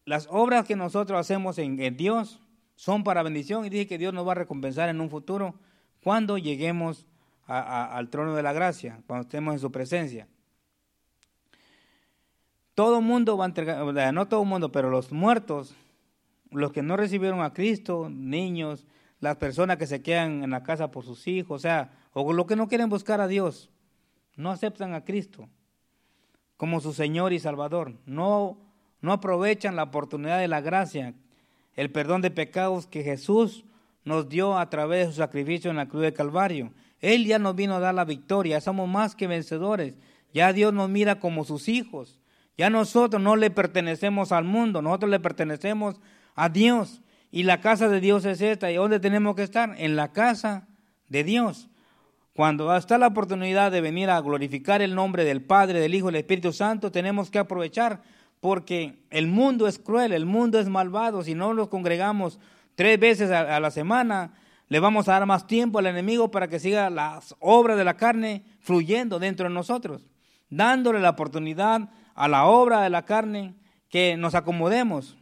[0.06, 2.42] las obras que nosotros hacemos en, Dios
[2.76, 5.54] son para bendición y dije que Dios nos va a recompensar en un futuro
[6.04, 7.06] cuando lleguemos
[7.46, 10.28] al trono de la gracia, cuando estemos en su presencia.
[12.74, 15.76] Todo mundo va a entregar, no todo mundo, pero los muertos
[16.52, 18.86] los que no recibieron a Cristo, niños,
[19.20, 22.46] las personas que se quedan en la casa por sus hijos, o sea, o los
[22.46, 23.70] que no quieren buscar a Dios,
[24.36, 25.48] no aceptan a Cristo
[26.58, 28.58] como su Señor y Salvador, no,
[29.02, 31.16] no aprovechan la oportunidad de la gracia,
[31.76, 33.66] el perdón de pecados que Jesús
[34.04, 36.72] nos dio a través de su sacrificio en la cruz de Calvario.
[37.00, 39.96] Él ya nos vino a dar la victoria, somos más que vencedores,
[40.34, 42.20] ya Dios nos mira como sus hijos,
[42.58, 46.00] ya nosotros no le pertenecemos al mundo, nosotros le pertenecemos
[46.36, 47.02] a Dios.
[47.32, 48.72] Y la casa de Dios es esta.
[48.72, 49.74] ¿Y dónde tenemos que estar?
[49.78, 50.68] En la casa
[51.08, 51.70] de Dios.
[52.34, 56.14] Cuando está la oportunidad de venir a glorificar el nombre del Padre, del Hijo y
[56.14, 58.02] del Espíritu Santo, tenemos que aprovechar
[58.40, 61.24] porque el mundo es cruel, el mundo es malvado.
[61.24, 62.40] Si no nos congregamos
[62.76, 64.34] tres veces a, la semana,
[64.70, 67.98] le vamos a dar más tiempo al enemigo para que siga las obras de la
[67.98, 70.10] carne fluyendo dentro de nosotros,
[70.50, 73.56] dándole la oportunidad a la obra de la carne
[73.90, 75.18] que nos acomodemos.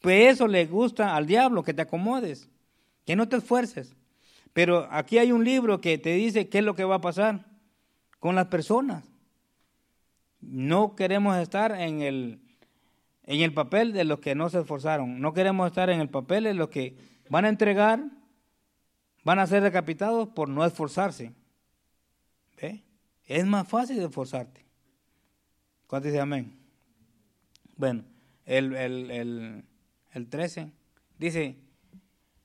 [0.00, 2.48] Pues eso le gusta al diablo, que te acomodes,
[3.04, 3.94] que no te esfuerces.
[4.52, 7.46] Pero aquí hay un libro que te dice qué es lo que va a pasar
[8.18, 9.04] con las personas.
[10.40, 12.40] No queremos estar en el,
[13.24, 15.20] en el papel de los que no se esforzaron.
[15.20, 16.96] No queremos estar en el papel de los que
[17.28, 18.02] van a entregar,
[19.22, 21.32] van a ser decapitados por no esforzarse.
[22.60, 22.82] ¿Ve?
[23.26, 24.64] Es más fácil esforzarte.
[25.86, 26.58] ¿Cuánto dice amén?
[27.76, 28.04] Bueno,
[28.46, 29.64] el, el el
[30.12, 30.72] 13,
[31.18, 31.56] dice,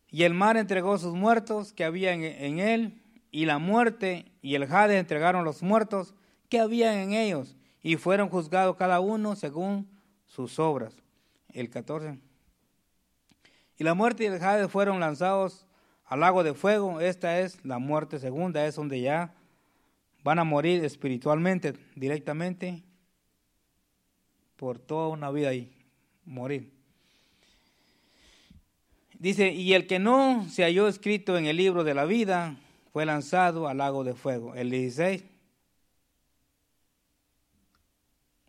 [0.10, 3.02] y el mar entregó sus muertos que había en, él,
[3.32, 6.14] y la muerte y el Hades entregaron los muertos
[6.48, 9.90] que había en ellos, y fueron juzgados cada uno según
[10.26, 10.96] sus obras.
[11.50, 12.20] El 14.
[13.78, 15.66] Y la muerte y el Hades fueron lanzados
[16.06, 17.02] al lago de fuego.
[17.02, 19.34] Esta es la muerte segunda, es donde ya
[20.24, 22.84] van a morir espiritualmente, directamente,
[24.56, 25.72] por toda una vida ahí,
[26.26, 26.75] morir.
[29.20, 32.58] Dice, y el que no se halló escrito en el libro de la vida
[32.92, 34.56] fue lanzado al lago de fuego.
[34.56, 35.24] El 16,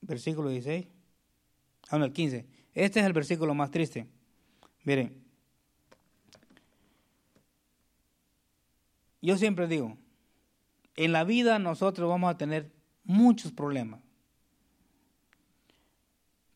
[0.03, 0.87] versículo 16,
[1.91, 2.47] ah, no, el 15.
[2.75, 4.07] Este es el versículo más triste.
[4.85, 5.25] Miren,
[9.23, 9.97] yo siempre digo,
[10.95, 12.71] en la vida nosotros vamos a tener
[13.05, 14.01] muchos problemas.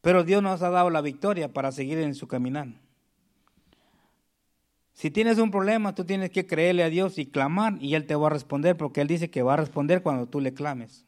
[0.01, 2.69] Pero Dios nos ha dado la victoria para seguir en su caminar.
[5.01, 8.15] Si tienes un problema, tú tienes que creerle a Dios y clamar y Él te
[8.15, 11.07] va a responder porque Él dice que va a responder cuando tú le clames.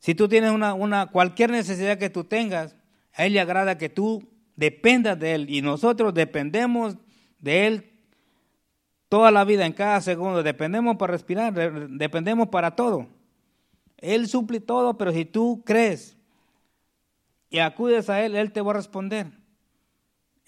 [0.00, 2.74] Si tú tienes una, una cualquier necesidad que tú tengas,
[3.14, 6.96] a Él le agrada que tú dependas de Él y nosotros dependemos
[7.38, 7.92] de Él
[9.08, 10.42] toda la vida, en cada segundo.
[10.42, 11.54] Dependemos para respirar,
[11.90, 13.06] dependemos para todo.
[13.98, 16.16] Él suple todo, pero si tú crees
[17.50, 19.37] y acudes a Él, Él te va a responder.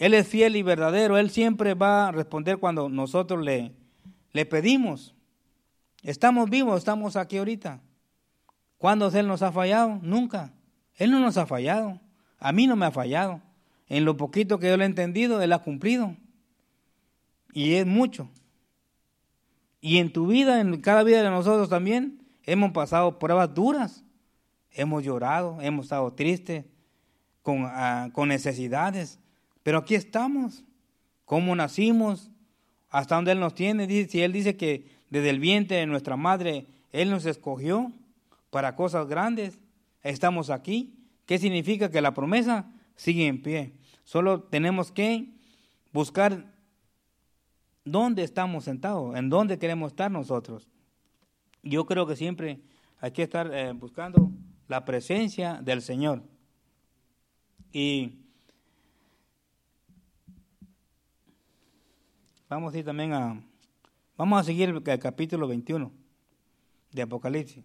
[0.00, 1.18] Él es fiel y verdadero.
[1.18, 3.72] Él siempre va a responder cuando nosotros le,
[4.32, 5.14] le pedimos.
[6.02, 7.82] Estamos vivos, estamos aquí ahorita.
[8.78, 9.98] ¿Cuándo Él nos ha fallado?
[10.00, 10.54] Nunca.
[10.96, 12.00] Él no nos ha fallado.
[12.38, 13.42] A mí no me ha fallado.
[13.88, 16.16] En lo poquito que yo le he entendido, Él ha cumplido.
[17.52, 18.30] Y es mucho.
[19.82, 24.02] Y en tu vida, en cada vida de nosotros también, hemos pasado pruebas duras.
[24.70, 26.64] Hemos llorado, hemos estado tristes,
[27.42, 29.18] con, ah, con necesidades.
[29.62, 30.64] Pero aquí estamos.
[31.24, 32.30] ¿Cómo nacimos?
[32.88, 33.86] ¿Hasta dónde Él nos tiene?
[34.08, 37.92] Si Él dice que desde el vientre de nuestra madre Él nos escogió
[38.50, 39.58] para cosas grandes,
[40.02, 40.94] estamos aquí.
[41.26, 41.90] ¿Qué significa?
[41.90, 43.72] Que la promesa sigue en pie.
[44.04, 45.32] Solo tenemos que
[45.92, 46.52] buscar
[47.84, 50.68] dónde estamos sentados, en dónde queremos estar nosotros.
[51.62, 52.60] Yo creo que siempre
[53.00, 54.30] hay que estar eh, buscando
[54.68, 56.22] la presencia del Señor.
[57.72, 58.19] Y
[62.50, 63.40] vamos a ir también a,
[64.16, 65.90] vamos a seguir el, capítulo 21
[66.90, 67.64] de Apocalipsis.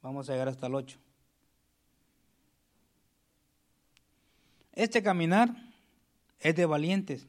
[0.00, 0.98] Vamos a llegar hasta el 8.
[4.72, 5.54] Este caminar
[6.40, 7.26] es de valientes.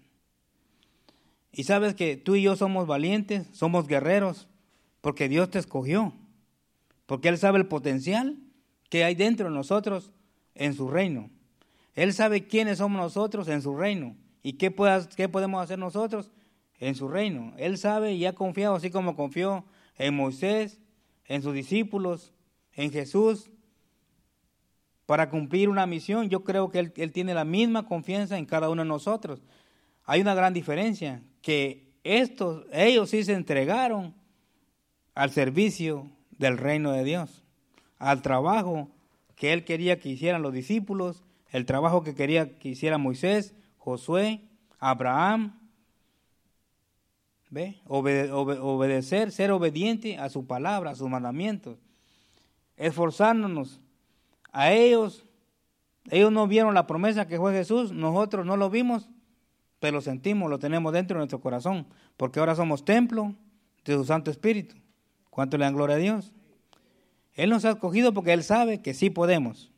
[1.52, 4.48] Y sabes que tú y yo somos valientes, somos guerreros,
[5.02, 6.14] porque Dios te escogió,
[7.06, 8.38] porque Él sabe el potencial
[8.90, 10.12] que hay dentro de nosotros
[10.56, 11.30] en su reino.
[12.00, 14.74] Él sabe quiénes somos nosotros en su reino y qué,
[15.18, 16.32] qué podemos hacer nosotros
[16.80, 17.54] en su reino.
[17.58, 19.66] Él sabe y ha confiado, así como confió
[19.98, 20.80] en Moisés,
[21.26, 22.32] en sus discípulos,
[22.74, 23.52] en Jesús,
[25.08, 28.84] para cumplir una misión, yo creo que él, tiene la misma confianza en cada uno
[28.84, 29.44] de nosotros.
[30.06, 34.16] Hay una gran diferencia, que estos, ellos sí se entregaron
[35.16, 37.44] al servicio del reino de Dios,
[37.98, 38.90] al trabajo
[39.36, 44.42] que él quería que hicieran los discípulos, el trabajo que quería que hiciera Moisés, Josué,
[44.80, 45.56] Abraham.
[47.52, 47.82] ¿Ve?
[47.88, 51.80] obedecer, ser obediente a su palabra, a sus mandamientos.
[52.78, 53.82] Esforzándonos
[54.52, 55.26] a ellos,
[56.12, 59.10] ellos no vieron la promesa que fue Jesús, nosotros no lo vimos,
[59.80, 63.34] pero lo sentimos, lo tenemos dentro de nuestro corazón, porque ahora somos templo
[63.84, 64.76] de su Santo Espíritu.
[65.30, 66.32] ¿Cuánto le dan gloria a Dios?
[67.34, 69.69] Él nos ha escogido porque Él sabe que sí podemos.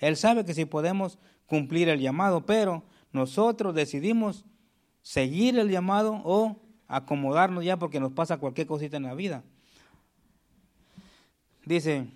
[0.00, 2.82] Él sabe que sí podemos cumplir el llamado, pero
[3.12, 4.44] nosotros decidimos
[5.02, 6.56] seguir el llamado o
[6.88, 9.44] acomodarnos ya porque nos pasa cualquier cosita en la vida.
[11.64, 12.08] Dice,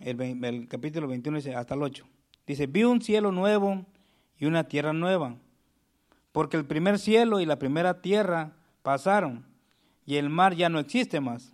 [0.00, 2.06] el, capítulo 21 dice hasta el 8.
[2.46, 3.84] Dice, vi un cielo nuevo
[4.38, 5.36] y una tierra nueva,
[6.32, 9.44] porque el primer cielo y la primera tierra pasaron
[10.04, 11.52] y el mar ya no existe más.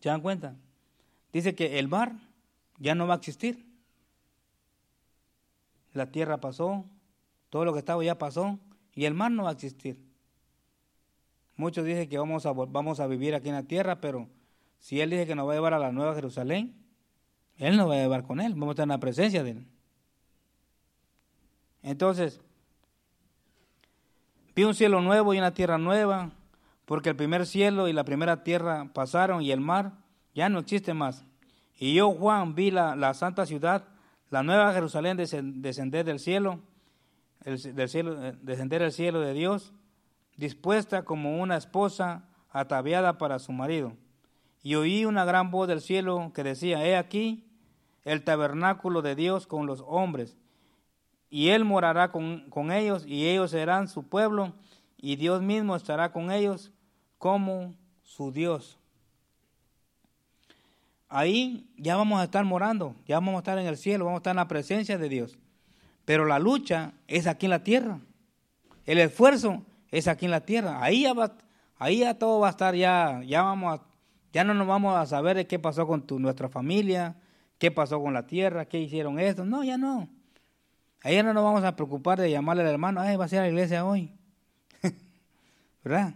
[0.00, 0.54] ¿Se dan cuenta?
[1.32, 2.14] Dice que el mar
[2.78, 3.69] ya no va a existir.
[5.92, 6.84] La tierra pasó,
[7.48, 8.58] todo lo que estaba ya pasó
[8.94, 9.98] y el mar no va a existir.
[11.56, 14.28] Muchos dicen que vamos a, vamos a vivir aquí en la tierra, pero
[14.78, 16.80] si Él dice que nos va a llevar a la Nueva Jerusalén,
[17.60, 19.66] él nos va a llevar con Él, vamos a estar en la presencia de Él.
[21.82, 22.40] Entonces,
[24.56, 26.30] vi un cielo nuevo y una tierra nueva,
[26.86, 29.92] porque el primer cielo y la primera tierra pasaron y el mar
[30.34, 31.24] ya no existe más.
[31.78, 33.84] Y yo, Juan, vi la, santa ciudad,
[34.30, 36.60] la nueva Jerusalén descender del cielo,
[37.44, 39.74] del cielo, eh, descender del cielo de Dios,
[40.36, 43.92] dispuesta como una esposa ataviada para su marido.
[44.62, 47.46] Y oí una gran voz del cielo que decía, he aquí,
[48.04, 50.36] el tabernáculo de Dios con los hombres,
[51.28, 54.52] y Él morará con, ellos, y ellos serán su pueblo,
[54.96, 56.72] y Dios mismo estará con ellos
[57.18, 58.79] como su Dios.
[61.12, 64.20] Ahí ya vamos a estar morando, ya vamos a estar en el cielo, vamos a
[64.20, 65.38] estar en la presencia de Dios.
[66.04, 67.98] Pero la lucha es aquí en la tierra.
[68.86, 70.80] El esfuerzo es aquí en la tierra.
[70.80, 71.36] Ahí ya va,
[71.78, 73.82] ahí ya todo va a estar ya, ya vamos a,
[74.32, 77.16] ya no nos vamos a saber qué pasó con nuestra familia,
[77.58, 79.44] qué pasó con la tierra, qué hicieron esto.
[79.44, 80.08] No, ya no.
[81.02, 83.40] Ahí ya no nos vamos a preocupar de llamarle al hermano, ay, va a ser
[83.40, 84.12] a la iglesia hoy.
[85.82, 86.14] ¿Verdad?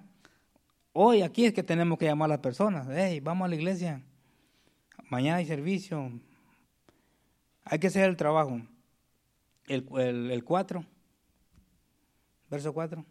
[0.92, 4.00] Hoy aquí es que tenemos que llamar a las personas, hey, vamos a la iglesia.
[5.08, 6.10] Mañana hay servicio.
[7.64, 8.60] Hay que hacer el trabajo.
[9.66, 9.86] El,
[10.30, 10.84] el, 4,
[12.50, 13.04] verso 4.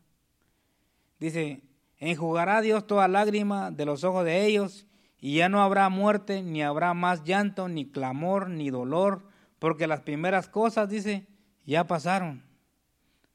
[1.20, 1.62] Dice,
[1.98, 4.86] enjugará Dios toda lágrima de los ojos de ellos
[5.20, 9.24] y ya no habrá muerte, ni habrá más llanto, ni clamor, ni dolor,
[9.58, 11.28] porque las primeras cosas, dice,
[11.66, 12.44] ya pasaron.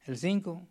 [0.05, 0.65] El 5.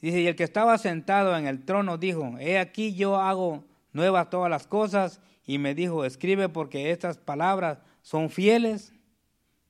[0.00, 4.30] Dice, y el que estaba sentado en el trono dijo, he aquí yo hago nuevas
[4.30, 8.92] todas las cosas, y me dijo, escribe porque estas palabras son fieles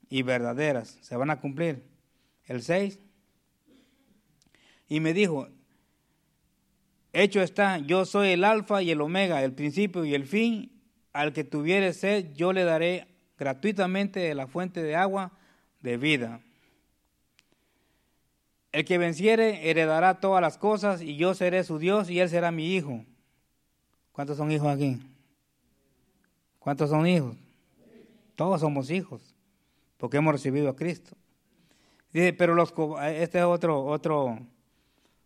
[0.08, 1.84] y verdaderas, se van a cumplir.
[2.46, 2.98] El 6.
[4.88, 5.48] Y me dijo,
[7.12, 10.70] Hecho está, yo soy el alfa y el omega, el principio y el fin.
[11.12, 15.32] Al que tuviere sed, yo le daré gratuitamente de la fuente de agua
[15.80, 16.40] de vida.
[18.70, 22.52] El que venciere heredará todas las cosas y yo seré su Dios y él será
[22.52, 23.04] mi hijo.
[24.12, 25.00] ¿Cuántos son hijos aquí?
[26.60, 27.36] ¿Cuántos son hijos?
[28.36, 29.34] Todos somos hijos,
[29.96, 31.16] porque hemos recibido a Cristo.
[32.12, 32.72] Dice, pero los
[33.12, 34.38] este es otro otro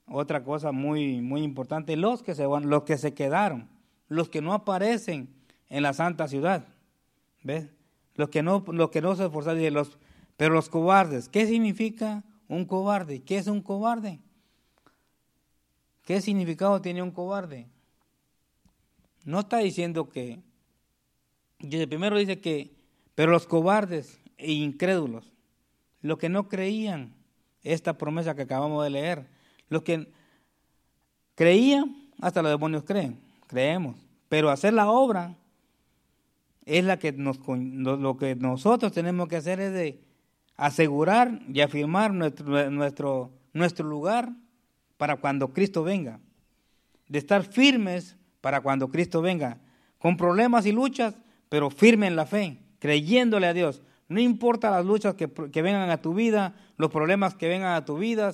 [0.06, 3.68] otra cosa muy, muy importante, los que se van, los que se quedaron,
[4.08, 5.28] los que no aparecen
[5.70, 6.66] en la santa ciudad,
[7.42, 7.68] ¿ves?
[8.14, 9.98] Los que no, los que no se esforzaron, los,
[10.36, 13.22] pero los cobardes, ¿qué significa un cobarde?
[13.22, 14.20] ¿Qué es un cobarde?
[16.04, 17.66] ¿Qué significado tiene un cobarde?
[19.24, 20.38] No está diciendo que,
[21.68, 22.72] primero dice que,
[23.14, 25.32] pero los cobardes e incrédulos,
[26.00, 27.14] los que no creían
[27.62, 29.26] esta promesa que acabamos de leer,
[29.68, 30.12] los que
[31.34, 33.96] creían, hasta los demonios creen, creemos.
[34.28, 35.36] Pero hacer la obra
[36.64, 40.00] es la que nos, lo que nosotros tenemos que hacer es de
[40.56, 44.32] asegurar y afirmar nuestro, nuestro, nuestro lugar
[44.96, 46.20] para cuando Cristo venga.
[47.08, 49.58] De estar firmes para cuando Cristo venga.
[49.98, 51.16] Con problemas y luchas,
[51.54, 53.80] pero firme en la fe, creyéndole a Dios.
[54.08, 57.84] No importa las luchas que, que vengan a tu vida, los problemas que vengan a
[57.84, 58.32] tu vida,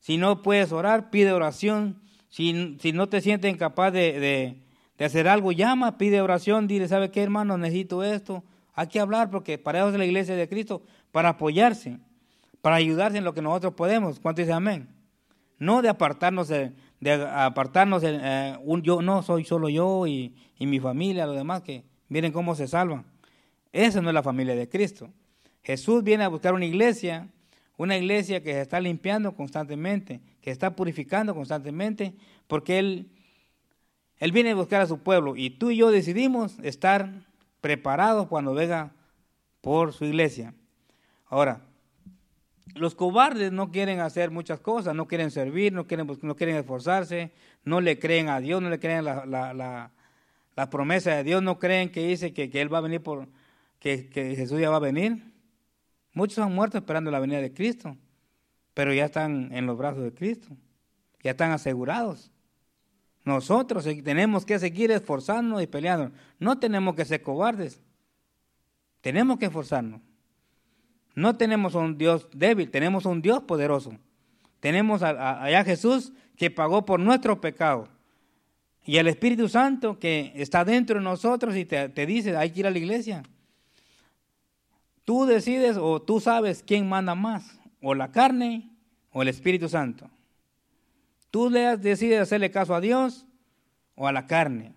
[0.00, 2.02] si no puedes orar, pide oración.
[2.28, 4.58] Si, si no te sientes incapaz de,
[4.98, 7.56] de, hacer algo, llama, pide oración, dile, ¿sabe qué hermano?
[7.56, 8.42] Necesito esto.
[8.74, 12.00] Hay que hablar porque para eso es la iglesia de Cristo, para apoyarse,
[12.62, 14.18] para ayudarse en lo que nosotros podemos.
[14.18, 14.88] ¿Cuánto dice amén?
[15.60, 16.72] No de apartarnos de,
[17.32, 21.84] apartarnos eh, un yo, no soy solo yo y, y mi familia, los demás que
[22.08, 23.04] miren cómo se salvan.
[23.72, 25.10] Esa no es la familia de Cristo.
[25.62, 27.28] Jesús viene a buscar una iglesia
[27.76, 32.14] una iglesia que se está limpiando constantemente, que está purificando constantemente,
[32.46, 33.10] porque Él,
[34.18, 37.10] Él viene a buscar a su pueblo y tú y yo decidimos estar
[37.60, 38.92] preparados cuando venga
[39.60, 40.54] por su iglesia.
[41.26, 41.60] Ahora,
[42.74, 47.32] los cobardes no quieren hacer muchas cosas, no quieren servir, no quieren, no quieren esforzarse,
[47.64, 49.90] no le creen a Dios, no le creen la, la,
[50.70, 53.28] promesa de Dios, no creen que dice que, que Él va a venir por,
[53.78, 55.22] que, que Jesús ya va a venir.
[56.12, 57.96] Muchos han muerto esperando la venida de Cristo,
[58.72, 60.56] pero ya están en los brazos de Cristo,
[61.22, 62.30] ya están asegurados.
[63.26, 66.12] Nosotros tenemos que seguir esforzándonos y peleando.
[66.38, 67.82] No tenemos que ser cobardes.
[69.00, 70.00] Tenemos que esforzarnos.
[71.16, 73.98] No tenemos un Dios débil, tenemos un Dios poderoso.
[74.60, 77.88] Tenemos allá a Jesús que pagó por nuestros pecados.
[78.86, 82.66] Y el Espíritu Santo que está dentro de nosotros y te, dice, hay que ir
[82.68, 83.24] a la iglesia.
[85.04, 88.70] Tú decides o tú sabes quién manda más, o la carne
[89.10, 90.08] o el Espíritu Santo.
[91.32, 93.26] Tú decides hacerle caso a Dios
[93.96, 94.72] o a la carne.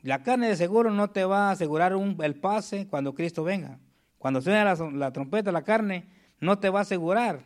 [0.00, 3.78] La carne de seguro no te va a asegurar el pase cuando Cristo venga.
[4.18, 6.06] Cuando suena la, la trompeta, la carne
[6.40, 7.40] no te va a asegurar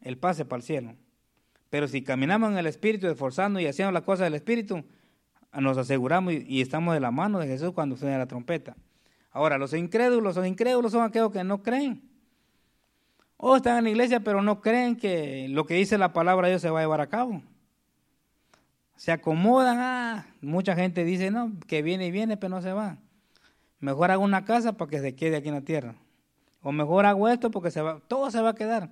[0.00, 0.94] el pase para el cielo.
[1.70, 4.84] Pero si caminamos en el Espíritu, esforzando y haciendo las cosas del Espíritu,
[5.52, 8.76] nos aseguramos y, estamos de la mano de Jesús cuando suena la trompeta.
[9.30, 12.02] Ahora, los incrédulos, los incrédulos son aquellos que no creen.
[13.36, 16.54] O están en la iglesia, pero no creen que lo que dice la palabra de
[16.54, 17.40] Dios se va a llevar a cabo.
[18.96, 22.98] Se acomodan, ah, mucha gente dice, no, que viene y viene, pero no se va.
[23.78, 25.94] Mejor hago una casa para que se quede aquí en la tierra.
[26.60, 28.90] O mejor hago esto porque se va, todo se va a quedar.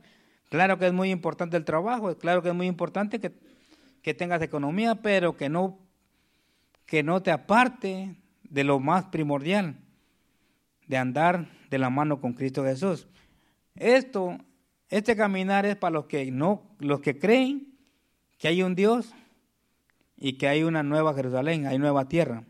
[0.48, 3.32] Claro que es muy importante el trabajo, claro que es muy importante que,
[4.02, 5.78] que tengas economía, pero que no,
[6.86, 9.76] que no te aparte de lo más primordial,
[10.86, 13.06] de andar de la mano con Cristo Jesús.
[13.74, 14.38] Esto,
[14.88, 17.74] este caminar es para los que no, los que creen
[18.38, 19.12] que hay un Dios
[20.16, 22.44] y que hay una nueva Jerusalén, hay nueva tierra.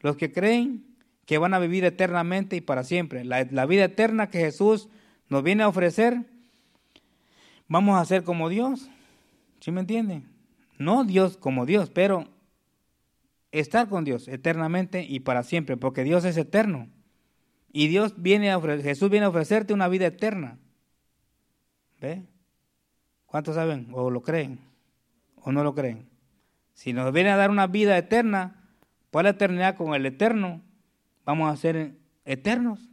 [0.00, 0.84] Los que creen
[1.24, 3.24] que van a vivir eternamente y para siempre.
[3.24, 4.88] La, la vida eterna que Jesús
[5.30, 6.26] nos viene a ofrecer,
[7.74, 8.88] vamos a ser como Dios.
[9.58, 10.28] ¿Sí me entienden?
[10.78, 12.28] No Dios como Dios, pero
[13.50, 16.88] estar con Dios eternamente y para siempre, porque Dios es eterno.
[17.72, 20.56] Y Dios viene a Jesús viene a ofrecerte una vida eterna.
[22.00, 22.22] ¿Ve?
[23.26, 24.60] ¿Cuántos saben o lo creen
[25.42, 26.08] o no lo creen?
[26.74, 28.60] Si nos viene a dar una vida eterna,
[29.10, 30.62] para la eternidad con el eterno,
[31.24, 32.88] vamos a ser eternos.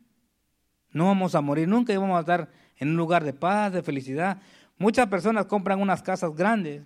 [0.89, 3.84] No vamos a morir nunca y vamos a estar en un lugar de paz, de
[3.84, 4.41] felicidad.
[4.82, 6.82] Muchas personas compran unas casas grandes.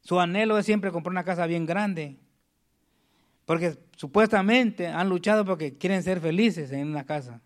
[0.00, 2.18] Su anhelo es siempre comprar una casa bien grande.
[3.44, 7.40] Porque supuestamente han luchado porque quieren ser felices en una casa.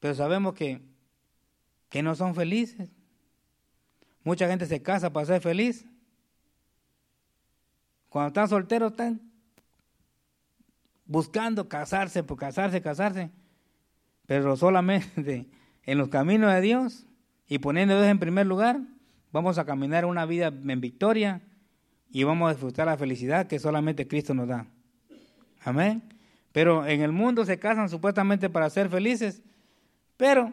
[0.00, 0.80] Pero sabemos que,
[1.90, 2.88] que no son felices.
[4.22, 5.84] Mucha gente se casa para ser feliz.
[8.08, 9.20] Cuando están solteros están
[11.04, 13.30] buscando casarse por casarse, casarse.
[14.24, 15.46] Pero solamente
[15.82, 17.06] en los caminos de Dios
[17.48, 18.80] y poniendo a Dios en primer lugar,
[19.32, 21.42] vamos a caminar una vida en victoria
[22.10, 24.66] y vamos a disfrutar la felicidad que solamente Cristo nos da.
[25.62, 26.02] Amén.
[26.52, 29.42] Pero en el mundo se casan supuestamente para ser felices,
[30.16, 30.52] pero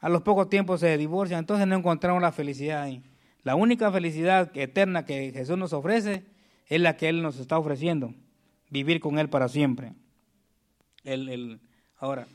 [0.00, 3.02] a los pocos tiempos se divorcian, entonces no encontramos la felicidad ahí.
[3.42, 6.24] La única felicidad eterna que Jesús nos ofrece
[6.66, 8.14] es la que Él nos está ofreciendo,
[8.70, 9.92] vivir con Él para siempre.
[11.02, 11.60] El, el,
[11.98, 12.26] ahora,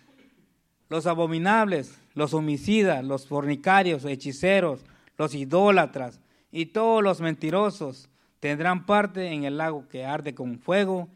[0.90, 4.84] los abominables, los homicidas, los fornicarios, hechiceros,
[5.18, 6.20] los idólatras
[6.52, 8.10] y todos los mentirosos
[8.42, 11.08] tendrán parte en el lago que arde con fuego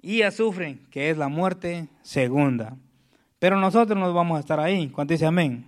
[0.00, 2.76] y azufre, que es la muerte segunda.
[3.40, 4.88] Pero nosotros no vamos a estar ahí.
[4.90, 5.66] ¿Cuánto dice amén?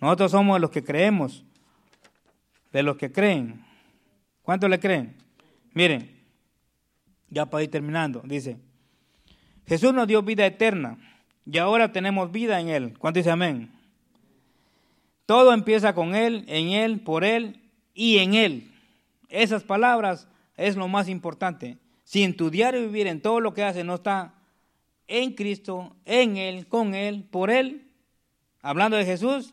[0.00, 1.44] Nosotros somos los que creemos,
[2.72, 3.64] de los que creen.
[4.42, 5.16] ¿Cuánto le creen?
[5.74, 6.16] Miren,
[7.28, 8.56] ya para ir terminando, dice,
[9.66, 10.96] Jesús nos dio vida eterna
[11.44, 12.96] y ahora tenemos vida en Él.
[12.98, 13.75] ¿Cuánto dice amén?
[15.26, 17.60] Todo empieza con Él, en Él, por Él
[17.94, 18.70] y en Él.
[19.28, 21.78] Esas palabras es lo más importante.
[22.04, 24.34] Si en tu diario vivir, en todo lo que haces, no está
[25.08, 27.88] en Cristo, en Él, con Él, por Él,
[28.62, 29.52] hablando de Jesús,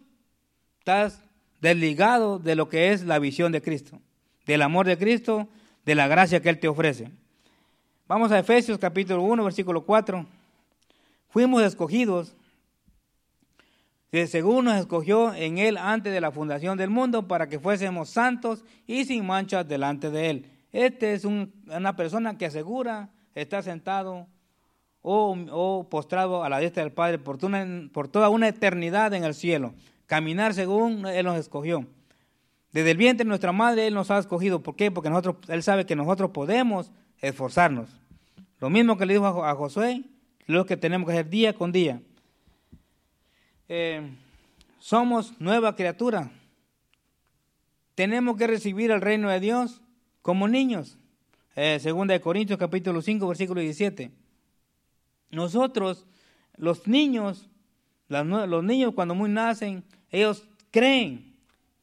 [0.77, 1.23] estás
[1.59, 3.99] desligado de lo que es la visión de Cristo,
[4.45, 5.47] del amor de Cristo,
[5.85, 7.09] de la gracia que Él te ofrece.
[8.07, 10.25] Vamos a Efesios capítulo 1, versículo 4.
[11.29, 12.35] Fuimos escogidos
[14.27, 18.63] según nos escogió en Él antes de la fundación del mundo para que fuésemos santos
[18.85, 20.45] y sin manchas delante de Él.
[20.71, 24.27] Este es una persona que asegura estar sentado
[25.01, 27.37] o, postrado a la diestra del Padre por,
[28.07, 29.73] toda una eternidad en el cielo,
[30.05, 31.87] caminar según Él nos escogió.
[32.71, 34.61] Desde el vientre de nuestra madre Él nos ha escogido.
[34.61, 34.91] ¿Por qué?
[34.91, 37.89] Porque nosotros, Él sabe que nosotros podemos esforzarnos.
[38.59, 40.03] Lo mismo que le dijo a Josué,
[40.45, 41.99] lo que tenemos que hacer día con día.
[43.69, 44.09] Eh,
[44.79, 46.31] somos nueva criatura.
[47.95, 49.81] Tenemos que recibir el reino de Dios
[50.21, 50.97] como niños.
[51.55, 54.11] Eh, segunda de Corintios capítulo 5 versículo 17.
[55.29, 56.05] Nosotros,
[56.57, 57.49] los niños,
[58.09, 61.35] los niños cuando muy nacen, ellos creen,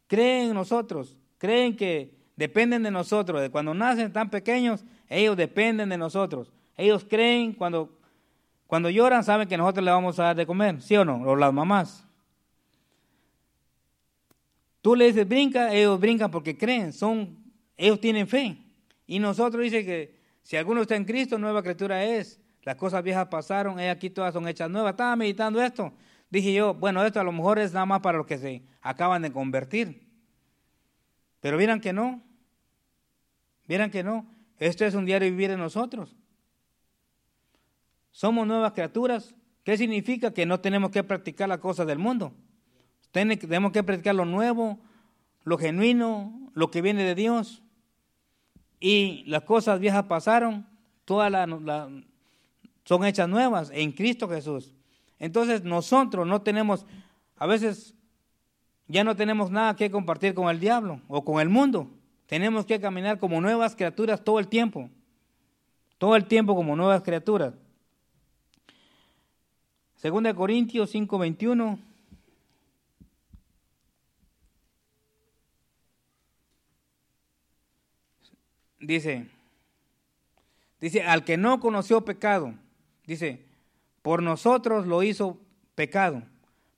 [0.07, 3.41] creen en nosotros, creen que dependen de nosotros.
[3.41, 6.53] De cuando nacen tan pequeños, ellos dependen de nosotros.
[6.77, 8.00] Ellos creen cuando
[8.71, 11.21] cuando lloran saben que nosotros le vamos a dar de comer, ¿sí o no?
[11.23, 12.05] O las mamás.
[14.81, 17.37] Tú le dices brinca, ellos brincan porque creen, son,
[17.77, 18.59] ellos tienen fe.
[19.09, 20.15] Y nosotros dice que
[20.45, 22.39] si alguno está en Cristo, nueva criatura es.
[22.63, 24.93] Las cosas viejas pasaron, aquí todas son hechas nuevas.
[24.93, 25.93] Estaba meditando esto.
[26.31, 29.23] Dije yo, bueno, esto a lo mejor es nada más para los que se acaban
[29.23, 30.07] de convertir.
[31.41, 32.23] Pero vieran que no.
[33.67, 34.33] Vieran que no.
[34.61, 36.20] Esto es un diario vivir de nosotros.
[38.21, 39.35] Somos nuevas criaturas.
[39.65, 40.35] ¿Qué significa?
[40.35, 42.35] Que no tenemos que practicar las cosas del mundo.
[43.13, 44.79] Tenemos que practicar lo nuevo,
[45.43, 47.63] lo genuino, lo que viene de Dios.
[48.79, 50.67] Y las cosas viejas pasaron,
[51.07, 51.33] todas
[52.85, 54.75] son hechas nuevas en Cristo Jesús.
[55.19, 56.85] Entonces nosotros no tenemos,
[57.39, 57.95] a veces
[58.87, 61.89] ya no tenemos nada que compartir con el diablo o con el mundo.
[62.27, 64.91] Tenemos que caminar como nuevas criaturas todo el tiempo.
[65.97, 67.55] Todo el tiempo como nuevas criaturas.
[70.01, 71.79] Segunda Corintios 5:21.
[78.81, 79.27] Dice,
[80.81, 82.55] dice, al que no conoció pecado,
[83.07, 83.45] dice,
[84.01, 85.39] por nosotros lo hizo
[85.75, 86.23] pecado,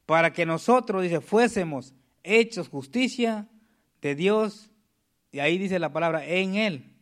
[0.05, 1.95] para que nosotros, dice, fuésemos
[2.25, 3.47] hechos justicia
[4.01, 4.69] de Dios,
[5.31, 6.93] y ahí dice la palabra, en Él.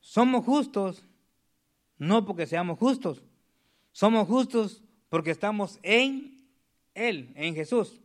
[0.00, 1.02] Somos justos,
[1.96, 3.22] no porque seamos justos,
[3.92, 6.46] somos justos porque estamos en
[6.94, 8.00] Él, en Jesús,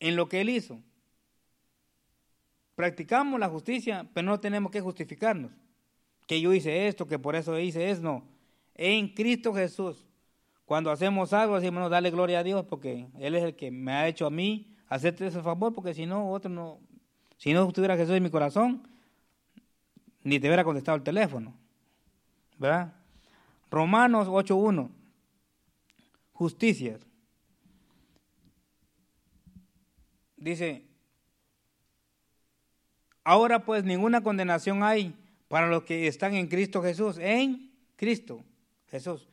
[0.00, 0.78] en lo que Él hizo.
[2.74, 5.50] Practicamos la justicia, pero no tenemos que justificarnos.
[6.26, 8.22] Que yo hice esto, que por eso hice eso, no.
[8.74, 10.04] En Cristo Jesús.
[10.66, 13.92] Cuando hacemos algo, decimos, no, dale gloria a Dios, porque Él es el que me
[13.92, 16.78] ha hecho a mí hacerte ese favor, porque si no, otro no.
[17.38, 18.86] Si no estuviera Jesús en mi corazón,
[20.22, 21.54] ni te hubiera contestado el teléfono.
[22.58, 22.92] ¿Verdad?
[23.70, 24.90] Romanos 8.1.
[26.36, 26.98] Justicia.
[30.36, 30.84] Dice,
[33.24, 35.14] ahora pues ninguna condenación hay
[35.48, 38.44] para los que están en Cristo Jesús, en Cristo
[38.88, 39.26] Jesús.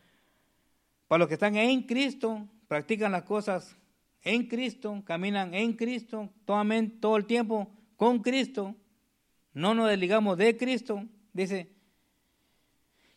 [1.10, 3.76] Para los que están en Cristo, practican las cosas
[4.22, 8.76] en Cristo, caminan en Cristo, todo el tiempo con Cristo,
[9.54, 11.70] no nos desligamos de Cristo, dice,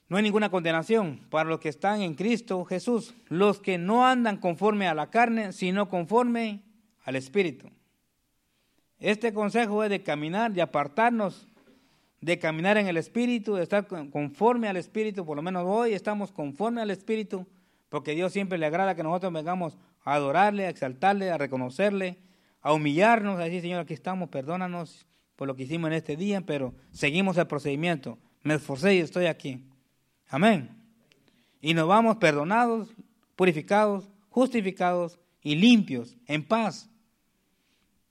[0.09, 4.37] no hay ninguna condenación para los que están en Cristo Jesús, los que no andan
[4.37, 6.63] conforme a la carne, sino conforme
[7.05, 7.69] al Espíritu.
[8.99, 11.49] Este consejo es de caminar, de apartarnos,
[12.21, 16.33] de caminar en el Espíritu, de estar conforme al Espíritu, por lo menos hoy estamos
[16.33, 17.47] conforme al Espíritu,
[17.89, 22.19] porque Dios siempre le agrada que nosotros vengamos a adorarle, a exaltarle, a reconocerle,
[22.63, 26.41] a humillarnos, a decir, Señor, aquí estamos, perdónanos por lo que hicimos en este día,
[26.41, 28.19] pero seguimos el procedimiento.
[28.43, 29.63] Me esforcé y estoy aquí.
[30.29, 30.71] Amén.
[31.61, 32.89] Y nos vamos perdonados,
[33.37, 36.91] purificados, justificados y limpios, en paz.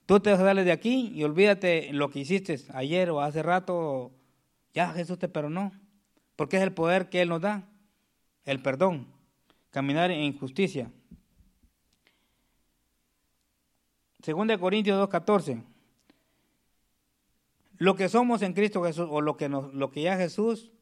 [0.06, 3.42] Tú te vas a darle de aquí y olvídate lo que hiciste ayer o hace
[3.42, 4.12] rato.
[4.72, 5.72] Ya Jesús te perdonó.
[6.36, 7.68] Porque es el poder que Él nos da.
[8.44, 9.06] El perdón.
[9.70, 10.90] Caminar en justicia.
[14.22, 15.62] Segunda de Corintios 2.14.
[17.78, 20.72] Lo que somos en Cristo Jesús, o lo que, lo que ya Jesús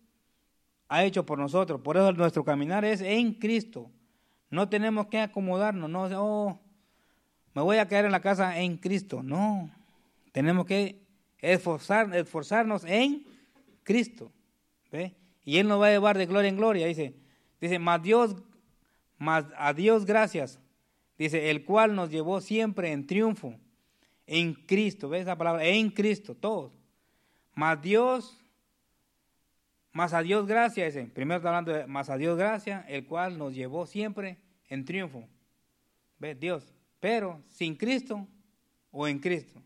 [0.89, 1.81] ha hecho por nosotros.
[1.81, 3.91] Por eso nuestro caminar es en Cristo.
[4.51, 6.61] No tenemos que acomodarnos, no, oh,
[7.55, 9.23] me voy a quedar en la casa en Cristo.
[9.23, 9.71] No,
[10.33, 11.05] tenemos que
[11.39, 13.25] esforzar, esforzarnos en
[13.83, 14.33] Cristo.
[14.91, 15.15] ¿ve?
[15.45, 16.87] Y Él nos va a llevar de gloria en gloria.
[16.87, 17.15] Dice,
[17.61, 18.37] dice, más Dios,
[19.19, 20.59] más a Dios gracias.
[21.19, 23.55] Dice, el cual nos llevó siempre en triunfo
[24.27, 25.09] en Cristo.
[25.09, 25.65] ¿Ves esa palabra?
[25.65, 26.73] En Cristo, todos.
[27.55, 28.39] Más Dios,
[29.95, 30.93] más a Dios gracias.
[30.93, 31.07] Dice.
[31.07, 34.37] Primero está hablando de más a Dios gracias, el cual nos llevó siempre
[34.69, 35.27] en triunfo.
[36.19, 36.39] ¿Ves?
[36.39, 36.75] Dios
[37.05, 38.27] pero sin Cristo
[38.91, 39.61] o en Cristo.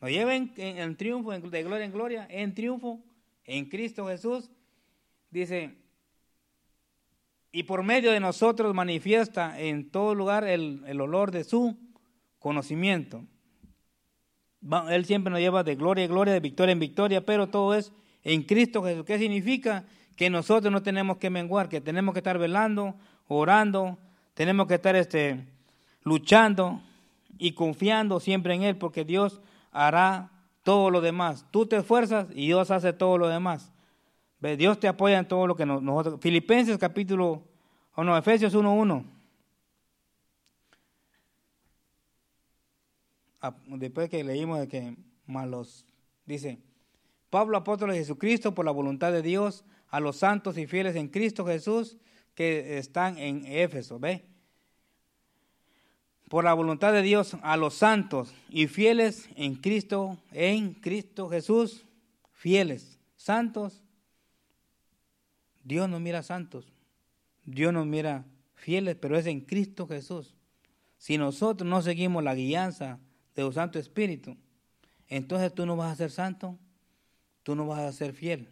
[0.00, 3.00] Nos lleva en, triunfo, de gloria en gloria, en triunfo,
[3.42, 4.48] en Cristo Jesús.
[5.32, 5.74] Dice,
[7.50, 11.76] y por medio de nosotros manifiesta en todo lugar el, el olor de su
[12.38, 13.24] conocimiento.
[14.90, 17.92] Él siempre nos lleva de gloria en gloria, de victoria en victoria, pero todo es
[18.28, 19.04] en Cristo Jesús.
[19.06, 19.84] ¿Qué significa?
[20.14, 22.94] Que nosotros no tenemos que menguar, que tenemos que estar velando,
[23.26, 23.98] orando,
[24.34, 25.46] tenemos que estar este,
[26.02, 26.82] luchando
[27.38, 29.40] y confiando siempre en Él, porque Dios
[29.72, 30.30] hará
[30.62, 31.46] todo lo demás.
[31.50, 33.72] Tú te esfuerzas y Dios hace todo lo demás.
[34.58, 36.20] Dios te apoya en todo lo que nosotros...
[36.20, 37.42] Filipenses capítulo,
[37.94, 39.04] o no, Efesios 1.1.
[43.40, 45.86] Ah, después que leímos de que malos,
[46.26, 46.58] dice,
[47.30, 51.08] Pablo apóstol de Jesucristo por la voluntad de Dios a los santos y fieles en
[51.08, 51.96] Cristo Jesús
[52.34, 54.24] que están en Éfeso, ¿ve?
[56.28, 61.84] por la voluntad de Dios a los santos y fieles en Cristo, en Cristo Jesús,
[62.32, 63.82] fieles, santos.
[65.64, 66.72] Dios nos mira santos,
[67.44, 68.24] Dios nos mira
[68.54, 70.34] fieles, pero es en Cristo Jesús.
[70.98, 72.98] Si nosotros no seguimos la guianza
[73.34, 74.36] de un Santo Espíritu,
[75.08, 76.58] entonces tú no vas a ser santo,
[77.48, 78.46] tú no vas a ser fiel.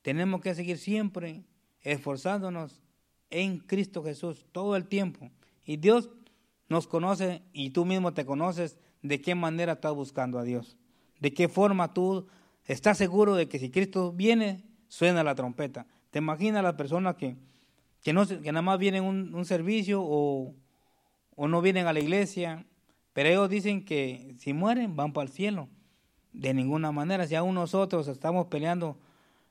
[0.00, 1.44] Tenemos que seguir siempre
[1.82, 2.80] esforzándonos
[3.28, 5.30] en Cristo Jesús todo el tiempo.
[5.66, 6.08] Y Dios
[6.70, 10.78] nos conoce y tú mismo te conoces de qué manera estás buscando a Dios.
[11.20, 12.26] De qué forma tú
[12.64, 15.86] estás seguro de que si Cristo viene, suena la trompeta.
[16.10, 17.36] ¿Te imaginas las personas que,
[18.02, 20.54] que, no, nada más vienen un, un, servicio o,
[21.36, 22.64] o no vienen a la iglesia?
[23.12, 25.68] Pero ellos dicen que si mueren van para el cielo.
[26.34, 28.98] De ninguna manera, si aún nosotros estamos peleando,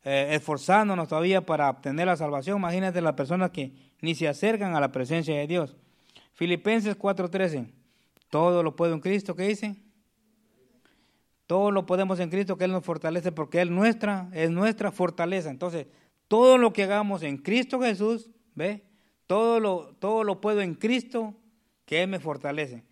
[0.04, 3.72] eh, esforzándonos todavía para obtener la salvación, imagínate las personas que
[4.02, 5.76] ni se acercan a la presencia de Dios.
[6.34, 7.72] Filipenses 4:13.
[8.30, 9.78] Todo lo puedo en Cristo, ¿qué dice?
[11.48, 15.50] Todo lo podemos en Cristo que Él nos fortalece porque Él nuestra, es nuestra fortaleza.
[15.50, 15.88] Entonces,
[16.28, 18.84] todo lo que hagamos en Cristo Jesús, ¿ve?
[19.28, 21.34] Todo lo, todo lo puedo en Cristo
[21.86, 22.84] que Él me fortalece.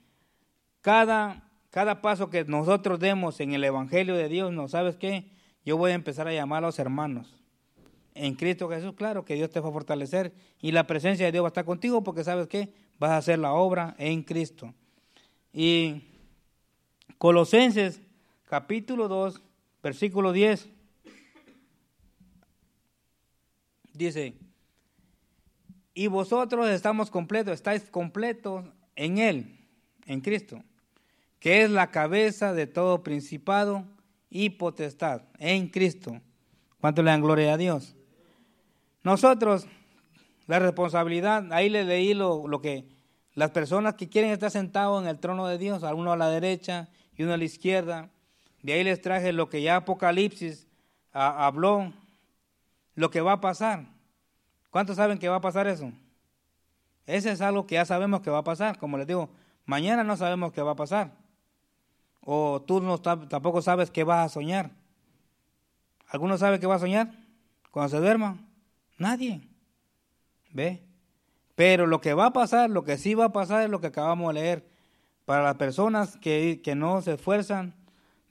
[0.82, 5.32] Cada, cada paso que nosotros demos en el Evangelio de Dios, ¿no sabes qué?
[5.66, 7.34] Yo voy a empezar a llamar a los hermanos.
[8.14, 11.44] En Cristo Jesús, claro que Dios te va a fortalecer y la presencia de Dios
[11.44, 12.74] va a estar contigo porque sabes qué?
[13.00, 14.74] Vas a hacer la obra en Cristo.
[15.54, 16.04] Y
[17.18, 18.02] Colosenses
[18.50, 19.42] capítulo 2,
[19.82, 20.68] versículo 10,
[23.94, 24.36] dice,
[25.94, 28.66] y vosotros estamos completos, estáis completos
[28.98, 29.58] en Él,
[30.06, 30.62] en Cristo,
[31.42, 33.84] que es la cabeza de todo principado
[34.30, 36.22] y potestad, en Cristo.
[36.80, 37.96] ¿Cuánto le dan gloria a Dios?
[39.04, 39.66] Nosotros,
[40.46, 42.86] la responsabilidad, ahí le leí lo, lo que
[43.34, 46.90] las personas que quieren estar sentados en el trono de Dios, uno a la derecha
[47.18, 48.10] y uno a la izquierda,
[48.62, 50.68] de ahí les traje lo que ya Apocalipsis
[51.12, 51.92] habló,
[52.94, 53.88] lo que va a pasar.
[54.70, 55.92] ¿Cuántos saben que va a pasar eso?
[57.08, 58.78] Ese es algo que ya sabemos que va a pasar.
[58.78, 59.28] Como les digo,
[59.66, 61.21] mañana no sabemos qué va a pasar.
[62.24, 64.72] O tú no, tampoco sabes qué vas a soñar.
[66.08, 67.12] ¿Alguno sabe qué va a soñar
[67.72, 68.38] cuando se duerma?
[68.98, 69.42] Nadie.
[70.52, 70.84] ¿Ve?
[71.56, 73.88] Pero lo que va a pasar, lo que sí va a pasar es lo que
[73.88, 74.68] acabamos de leer.
[75.26, 77.76] Para las personas que, que no se esfuerzan,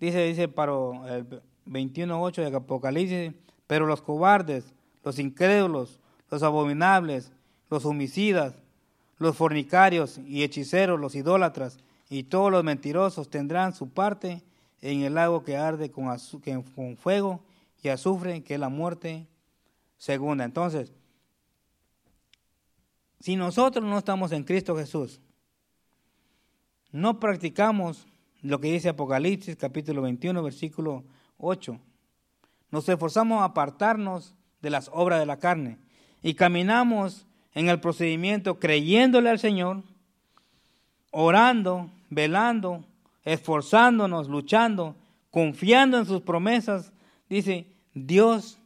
[0.01, 1.27] Dice, dice para el
[1.67, 3.33] 21.8 de Apocalipsis,
[3.67, 4.65] pero los cobardes,
[5.05, 7.33] los incrédulos, los abominables,
[7.69, 8.55] los homicidas,
[9.19, 11.79] los fornicarios y hechiceros, los idólatras
[12.11, 14.43] y todos los mentirosos tendrán su parte
[14.83, 16.19] en el lago que arde con,
[16.97, 17.41] fuego
[17.83, 19.29] y azufre, que es la muerte
[19.97, 20.45] segunda.
[20.45, 20.93] Entonces,
[23.21, 25.21] si nosotros no estamos en Cristo Jesús,
[26.91, 28.07] no practicamos
[28.43, 31.05] lo que dice Apocalipsis capítulo 21, versículo
[31.39, 31.79] 8.
[32.73, 35.79] Nos esforzamos a apartarnos de las obras de la carne
[36.23, 39.85] y caminamos en el procedimiento creyéndole al Señor,
[41.13, 42.85] orando, velando,
[43.25, 44.97] esforzándonos, luchando,
[45.31, 46.93] confiando en sus promesas.
[47.29, 48.59] Dice, Dios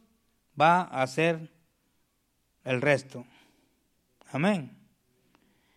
[0.59, 1.51] va a hacer
[2.63, 3.25] el resto.
[4.31, 4.75] Amén.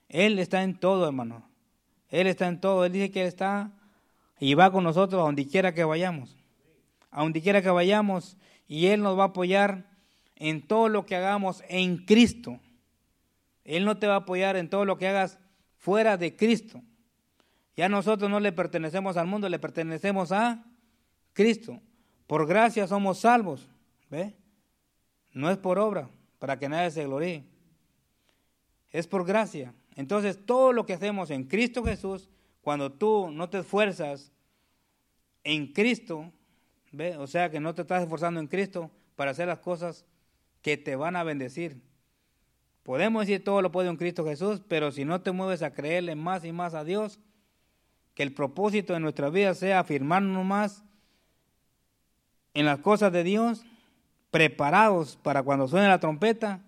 [0.08, 1.48] Él está en todo, hermano.
[2.08, 2.84] Él está en todo.
[2.84, 3.70] Él dice que Él está
[4.40, 6.36] y va con nosotros a donde quiera que vayamos.
[7.10, 9.86] A donde quiera que vayamos y Él nos va a apoyar
[10.36, 12.58] en todo lo que hagamos en Cristo.
[13.64, 15.38] Él no te va a apoyar en todo lo que hagas
[15.76, 16.82] fuera de Cristo.
[17.78, 20.64] Ya nosotros no le pertenecemos al mundo, le pertenecemos a
[21.32, 21.80] Cristo.
[22.26, 23.68] Por gracia somos salvos.
[24.10, 24.34] ¿Ve?
[25.32, 26.10] No es por obra,
[26.40, 27.44] para que nadie se gloríe.
[28.90, 29.72] Es por gracia.
[29.94, 32.28] Entonces, todo lo que hacemos en Cristo Jesús
[32.62, 34.32] cuando tú no te esfuerzas
[35.44, 36.32] en Cristo,
[36.90, 37.16] ¿ve?
[37.16, 40.04] o sea que no te estás esforzando en Cristo para hacer las cosas
[40.62, 41.80] que te van a bendecir.
[42.82, 46.16] Podemos decir todo lo puede en Cristo Jesús, pero si no te mueves a creerle
[46.16, 47.20] más y más a Dios,
[48.18, 50.82] que el propósito de nuestra vida sea afirmarnos más
[52.52, 53.64] en las cosas de Dios,
[54.32, 56.60] preparados para cuando suene la trompeta,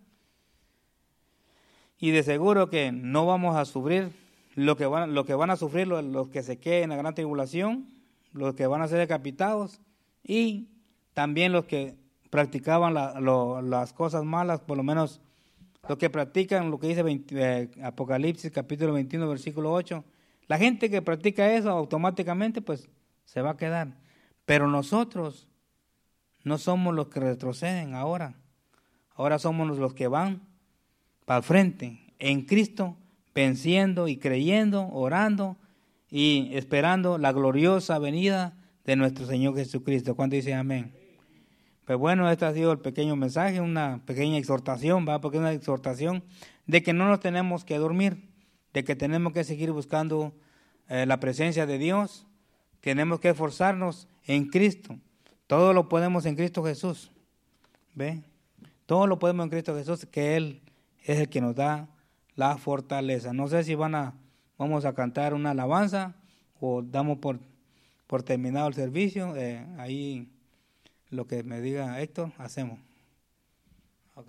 [1.98, 4.12] y de seguro que no vamos a sufrir
[4.54, 7.84] lo que van, a sufrir los, que se queden en la gran tribulación,
[8.32, 9.80] los que van a ser decapitados
[10.22, 10.68] y
[11.14, 11.96] también los que
[12.30, 15.20] practicaban las cosas malas, por lo menos
[15.88, 20.04] los que practican lo que dice eh, Apocalipsis capítulo 21 versículo 8.
[20.50, 22.88] La gente que practica eso automáticamente pues
[23.24, 23.94] se va a quedar.
[24.46, 25.46] Pero nosotros
[26.42, 28.34] no somos los que retroceden ahora.
[29.14, 30.42] Ahora somos los que van
[31.24, 32.00] para frente.
[32.18, 32.96] En Cristo
[33.32, 35.56] venciendo y creyendo, orando
[36.10, 40.16] y esperando la gloriosa venida de nuestro Señor Jesucristo.
[40.16, 40.92] ¿Cuánto dice amén?
[41.84, 45.20] Pues bueno, este ha sido el pequeño mensaje, una pequeña exhortación, ¿va?
[45.20, 46.24] Porque es una exhortación
[46.66, 48.29] de que no nos tenemos que dormir,
[48.72, 50.32] de que tenemos que seguir buscando
[50.88, 52.26] eh, la presencia de Dios,
[52.80, 54.98] tenemos que esforzarnos en Cristo.
[55.46, 57.10] Todo lo podemos en Cristo Jesús.
[57.94, 58.22] ¿Ve?
[58.86, 60.62] Todo lo podemos en Cristo Jesús, que Él
[61.04, 61.88] es el que nos da
[62.36, 63.32] la fortaleza.
[63.32, 64.14] No sé si van a,
[64.58, 66.14] vamos a cantar una alabanza
[66.60, 67.38] o damos por,
[68.06, 69.36] por terminado el servicio.
[69.36, 70.28] Eh, ahí
[71.10, 72.78] lo que me diga Héctor, hacemos.
[74.14, 74.28] Ok,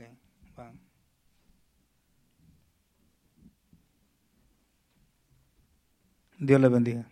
[6.41, 7.05] Dios le bendiga.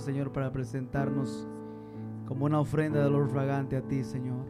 [0.00, 1.46] Señor, para presentarnos
[2.26, 4.44] como una ofrenda de olor fragante a ti, Señor.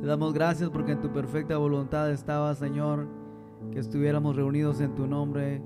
[0.00, 3.06] Te damos gracias porque en tu perfecta voluntad estaba, Señor,
[3.70, 5.62] que estuviéramos reunidos en tu nombre.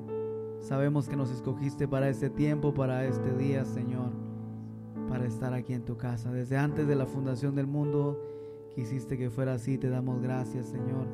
[0.61, 4.11] Sabemos que nos escogiste para este tiempo, para este día, Señor,
[5.09, 6.33] para estar aquí en tu casa.
[6.33, 8.21] Desde antes de la fundación del mundo,
[8.75, 9.79] quisiste que fuera así.
[9.79, 11.07] Te damos gracias, Señor,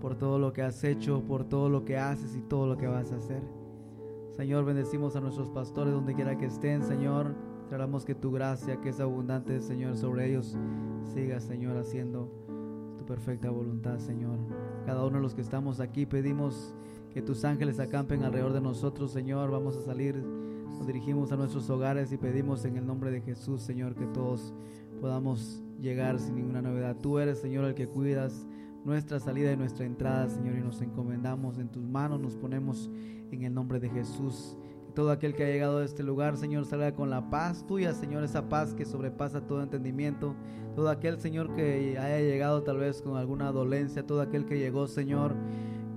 [0.00, 2.86] por todo lo que has hecho, por todo lo que haces y todo lo que
[2.86, 3.61] vas a hacer.
[4.36, 7.34] Señor, bendecimos a nuestros pastores donde quiera que estén, Señor.
[7.64, 10.56] Esperamos que tu gracia, que es abundante, Señor, sobre ellos,
[11.12, 12.30] siga, Señor, haciendo
[12.96, 14.38] tu perfecta voluntad, Señor.
[14.86, 16.74] Cada uno de los que estamos aquí pedimos
[17.12, 19.50] que tus ángeles acampen alrededor de nosotros, Señor.
[19.50, 23.60] Vamos a salir, nos dirigimos a nuestros hogares y pedimos en el nombre de Jesús,
[23.60, 24.54] Señor, que todos
[24.98, 26.96] podamos llegar sin ninguna novedad.
[27.02, 28.46] Tú eres, Señor, el que cuidas
[28.84, 32.90] nuestra salida y nuestra entrada, Señor, y nos encomendamos en tus manos, nos ponemos
[33.30, 34.56] en el nombre de Jesús.
[34.94, 38.24] Todo aquel que ha llegado a este lugar, Señor, salga con la paz tuya, Señor,
[38.24, 40.34] esa paz que sobrepasa todo entendimiento.
[40.74, 44.86] Todo aquel, Señor, que haya llegado tal vez con alguna dolencia, todo aquel que llegó,
[44.86, 45.34] Señor,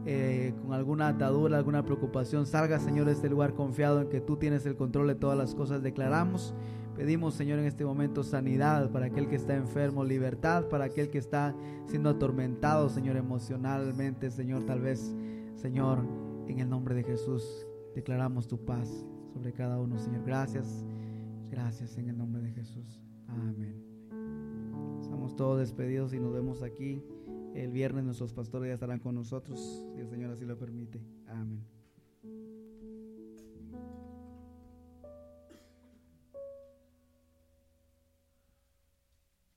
[0.05, 4.37] eh, con alguna atadura, alguna preocupación, salga, Señor, de este lugar confiado en que tú
[4.37, 5.81] tienes el control de todas las cosas.
[5.81, 6.53] Declaramos
[6.95, 11.17] Pedimos, Señor, en este momento sanidad para aquel que está enfermo, libertad para aquel que
[11.17, 11.53] está
[11.87, 15.13] siendo atormentado, Señor, emocionalmente, Señor, tal vez,
[15.55, 16.05] Señor,
[16.47, 20.23] en el nombre de Jesús, declaramos tu paz sobre cada uno, Señor.
[20.25, 20.85] Gracias,
[21.49, 23.01] gracias en el nombre de Jesús.
[23.27, 23.83] Amén.
[25.01, 27.03] Estamos todos despedidos y nos vemos aquí.
[27.53, 31.01] El viernes nuestros pastores ya estarán con nosotros, si el Señor así lo permite.
[31.27, 31.74] Amén.